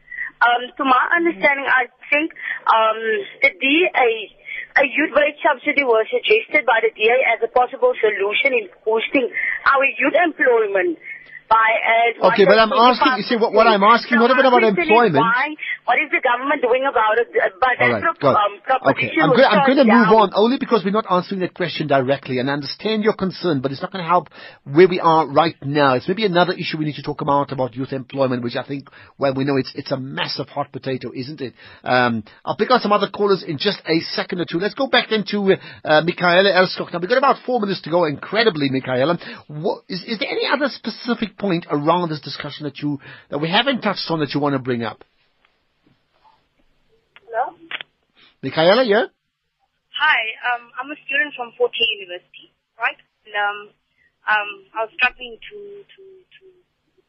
[0.42, 2.34] Um, to my understanding, I think
[2.66, 2.98] um,
[3.46, 4.10] the DA,
[4.74, 9.30] a youth wage subsidy was suggested by the DA as a possible solution in boosting
[9.70, 10.98] our youth employment.
[11.52, 15.20] By Okay, but I'm asking, you see, what, what I'm asking, not even about employment.
[15.20, 15.52] Why,
[15.84, 17.28] what is the government doing about it?
[17.34, 20.82] Uh, But All right, pro- um, Okay, I'm I'm going to move on only because
[20.84, 24.04] we're not answering that question directly, and I understand your concern, but it's not going
[24.04, 24.28] to help
[24.64, 25.94] where we are right now.
[25.94, 28.88] It's maybe another issue we need to talk about about youth employment, which I think,
[29.18, 31.54] well, we know it's it's a massive hot potato, isn't it?
[31.84, 34.58] Um, I'll pick out some other callers in just a second or two.
[34.58, 36.48] Let's go back then to uh, Michaela.
[36.52, 38.04] Now we've got about four minutes to go.
[38.04, 43.00] Incredibly, Michaela, what, is is there any other specific point around this discussion that you
[43.28, 45.02] that we haven't touched on that you want to bring up?
[47.26, 47.58] Hello?
[48.42, 49.10] Michaela, yeah?
[49.98, 50.20] Hi,
[50.50, 52.96] um, I'm a student from Fort Hare University, right?
[53.26, 53.58] And um,
[54.30, 56.44] um, I was struggling to, to, to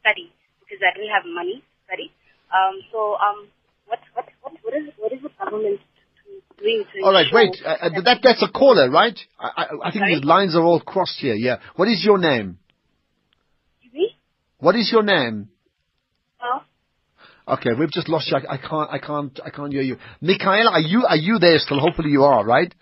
[0.01, 2.07] study because I didn't have money to study.
[2.49, 3.47] Um, so um,
[3.85, 5.79] what, what, what, what, is, what is the government
[6.59, 7.57] doing to All right, wait.
[7.65, 9.17] Uh, uh, that, that's a caller, right?
[9.39, 10.15] I, I, I think Sorry?
[10.15, 11.57] these lines are all crossed here, yeah.
[11.75, 12.59] What is your name?
[14.63, 15.49] What is your name?
[16.41, 16.61] Oh,
[17.55, 18.37] Okay, we've just lost you.
[18.37, 19.97] I, I can't, I can't, I can't hear you.
[20.21, 21.81] Michaela, are you, are you there still?
[21.81, 22.73] Hopefully you are, right?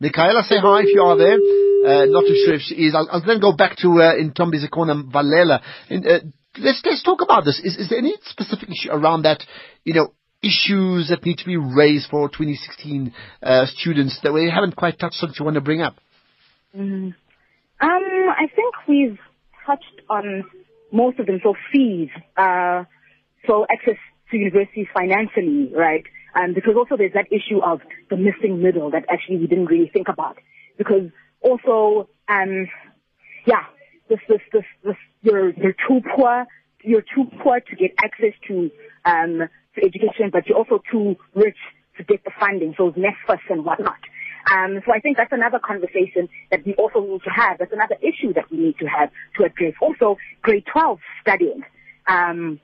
[0.00, 1.34] Michaela, say hi if you are there.
[1.34, 2.94] Uh, not too sure if she is.
[2.94, 5.60] I'll, I'll then go back to, uh, Ntombizikhona Valela.
[5.90, 6.20] And, uh,
[6.56, 7.60] let's, let's talk about this.
[7.62, 9.44] Is, is there any specific issue around that,
[9.84, 14.74] you know, issues that need to be raised for 2016, uh, students that we haven't
[14.74, 15.96] quite touched on that you want to bring up?
[16.74, 17.12] Mm.
[17.12, 17.14] Um,
[17.82, 19.18] I think we've
[19.66, 20.46] touched on
[20.92, 21.40] most of them.
[21.42, 22.84] So fees, uh,
[23.46, 23.96] so access
[24.30, 26.04] to universities financially, right?
[26.34, 27.80] Um, because also there's that issue of
[28.10, 30.38] the missing middle that actually we didn't really think about.
[30.76, 31.10] Because
[31.40, 32.66] also, um,
[33.46, 33.64] yeah,
[34.08, 36.46] this, this, this, this, you're, you're too poor,
[36.82, 38.70] you're too poor to get access to,
[39.04, 41.56] um, to education, but you're also too rich
[41.96, 43.98] to get the funding, so it's NSFAS and whatnot.
[44.52, 47.58] Um, so I think that's another conversation that we also need to have.
[47.58, 49.74] That's another issue that we need to have to address.
[49.80, 51.62] Also, grade 12 studying,
[52.06, 52.60] um,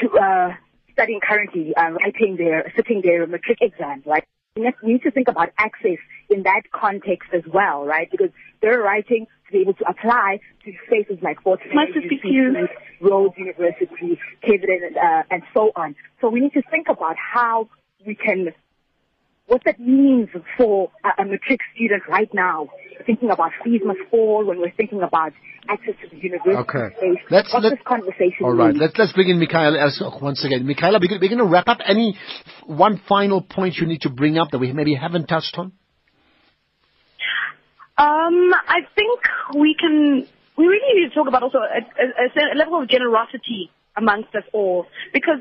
[0.00, 0.54] to, uh,
[0.92, 4.24] studying currently, uh, writing their, sitting their matric exams, right?
[4.56, 5.98] We need- to think about access
[6.28, 8.10] in that context as well, right?
[8.10, 12.22] Because they're writing to be able to apply to spaces like Fort Nice to speak
[12.22, 12.68] to you.
[13.00, 15.94] Rhodes University, KZN, uh, and so on.
[16.20, 17.68] So we need to think about how
[18.06, 18.52] we can
[19.46, 22.68] what that means for a, a matric student right now.
[23.06, 25.32] Thinking about fees must fall when we're thinking about
[25.68, 26.94] access to the university Okay.
[26.96, 27.18] space.
[27.30, 28.78] Let's- What's let- this conversation All right, mean?
[28.80, 30.66] let's let's bring in Michaela Erskog once again.
[30.66, 31.78] Michaela, we're going to wrap up.
[31.84, 32.16] Any
[32.66, 35.72] one final point you need to bring up that we maybe haven't touched on?
[37.98, 39.20] Um, I think
[39.54, 40.26] we can.
[40.56, 44.44] We really need to talk about also a, a, a level of generosity amongst us
[44.52, 45.40] all, because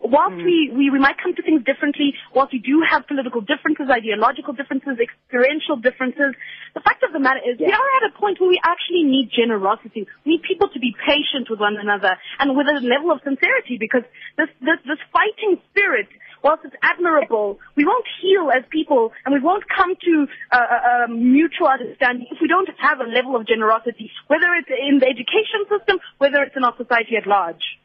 [0.00, 3.90] whilst we, we we might come to things differently, whilst we do have political differences,
[3.90, 6.34] ideological differences, experiential differences,
[6.74, 9.30] the fact of the matter is we are at a point where we actually need
[9.34, 10.06] generosity.
[10.24, 13.78] We need people to be patient with one another and with a level of sincerity,
[13.78, 16.08] because this this this fighting spirit
[16.42, 20.58] whilst it's admirable, we won't heal as people and we won't come to a,
[21.04, 25.06] um, mutual understanding if we don't have a level of generosity, whether it's in the
[25.06, 27.78] education system, whether it's in our society at large.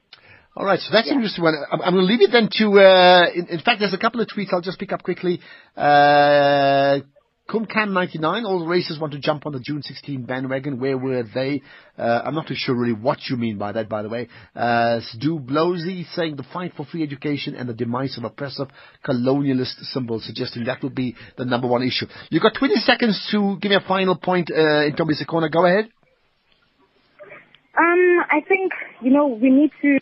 [0.56, 1.56] All right, so that's an interesting one.
[1.72, 2.80] I'm, I'm going to leave it then to.
[2.80, 5.39] Uh, in, in fact, there's a couple of tweets I'll just pick up quickly.
[5.76, 6.99] Uh,
[7.49, 10.80] Kumkan99, all the races want to jump on the June 16 bandwagon.
[10.80, 11.62] Where were they?
[11.97, 14.30] Uh, I'm not too sure really what you mean by that, by the way.
[14.56, 18.68] Uh, Stu Blosey saying the fight for free education and the demise of oppressive
[19.04, 22.06] colonialist symbols, suggesting that would be the number one issue.
[22.30, 25.51] You've got 20 seconds to give me a final point uh, Ntombizikhona.
[25.51, 25.89] Go ahead.
[27.76, 29.97] Um, I think, you know, we need to,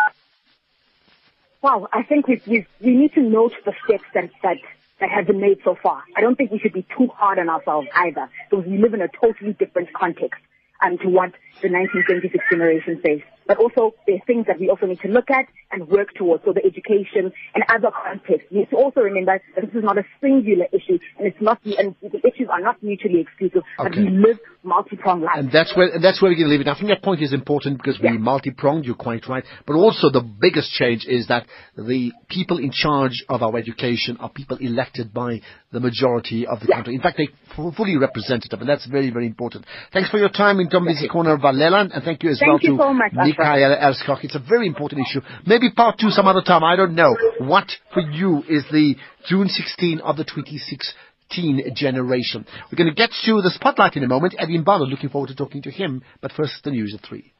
[1.62, 4.58] wow, I think we, we, we need to note the steps that, that,
[5.00, 6.04] that have been made so far.
[6.16, 9.02] I don't think we should be too hard on ourselves either, because we live in
[9.02, 10.42] a totally different context
[10.82, 11.32] um, to what
[11.62, 13.26] the 1976 generation faced.
[13.48, 16.44] But also, there are things that we also need to look at and work towards.
[16.46, 18.48] So the education and other contexts.
[18.52, 21.60] We need to also remember that this is not a singular issue, and it's not,
[21.66, 23.90] and the issues are not mutually exclusive, okay.
[23.90, 25.40] but we live multi-pronged lives.
[25.40, 26.68] And that's where that's where we're going to leave it.
[26.68, 28.86] I think that point is important because we multi-pronged.
[28.86, 29.44] You're quite right.
[29.66, 34.30] But also the biggest change is that the people in charge of our education are
[34.30, 36.96] people elected by the majority of the country.
[36.96, 39.66] In fact, they f- fully representative, and that's very very important.
[39.94, 42.84] Thanks for your time in Tombi's corner, and thank you as Thank well you to
[42.84, 44.24] so much, Michaela Erskog.
[44.24, 45.22] It's a very important issue.
[45.46, 46.64] Maybe part two some other time.
[46.64, 47.16] I don't know.
[47.40, 48.96] What for you is the
[49.28, 50.94] June 16 of the 26
[51.30, 52.46] teen generation.
[52.72, 54.36] We're going to get to the spotlight in a moment.
[54.38, 56.04] Eddie Mbalo, looking forward to talking to him.
[56.22, 57.34] But first, the news at three.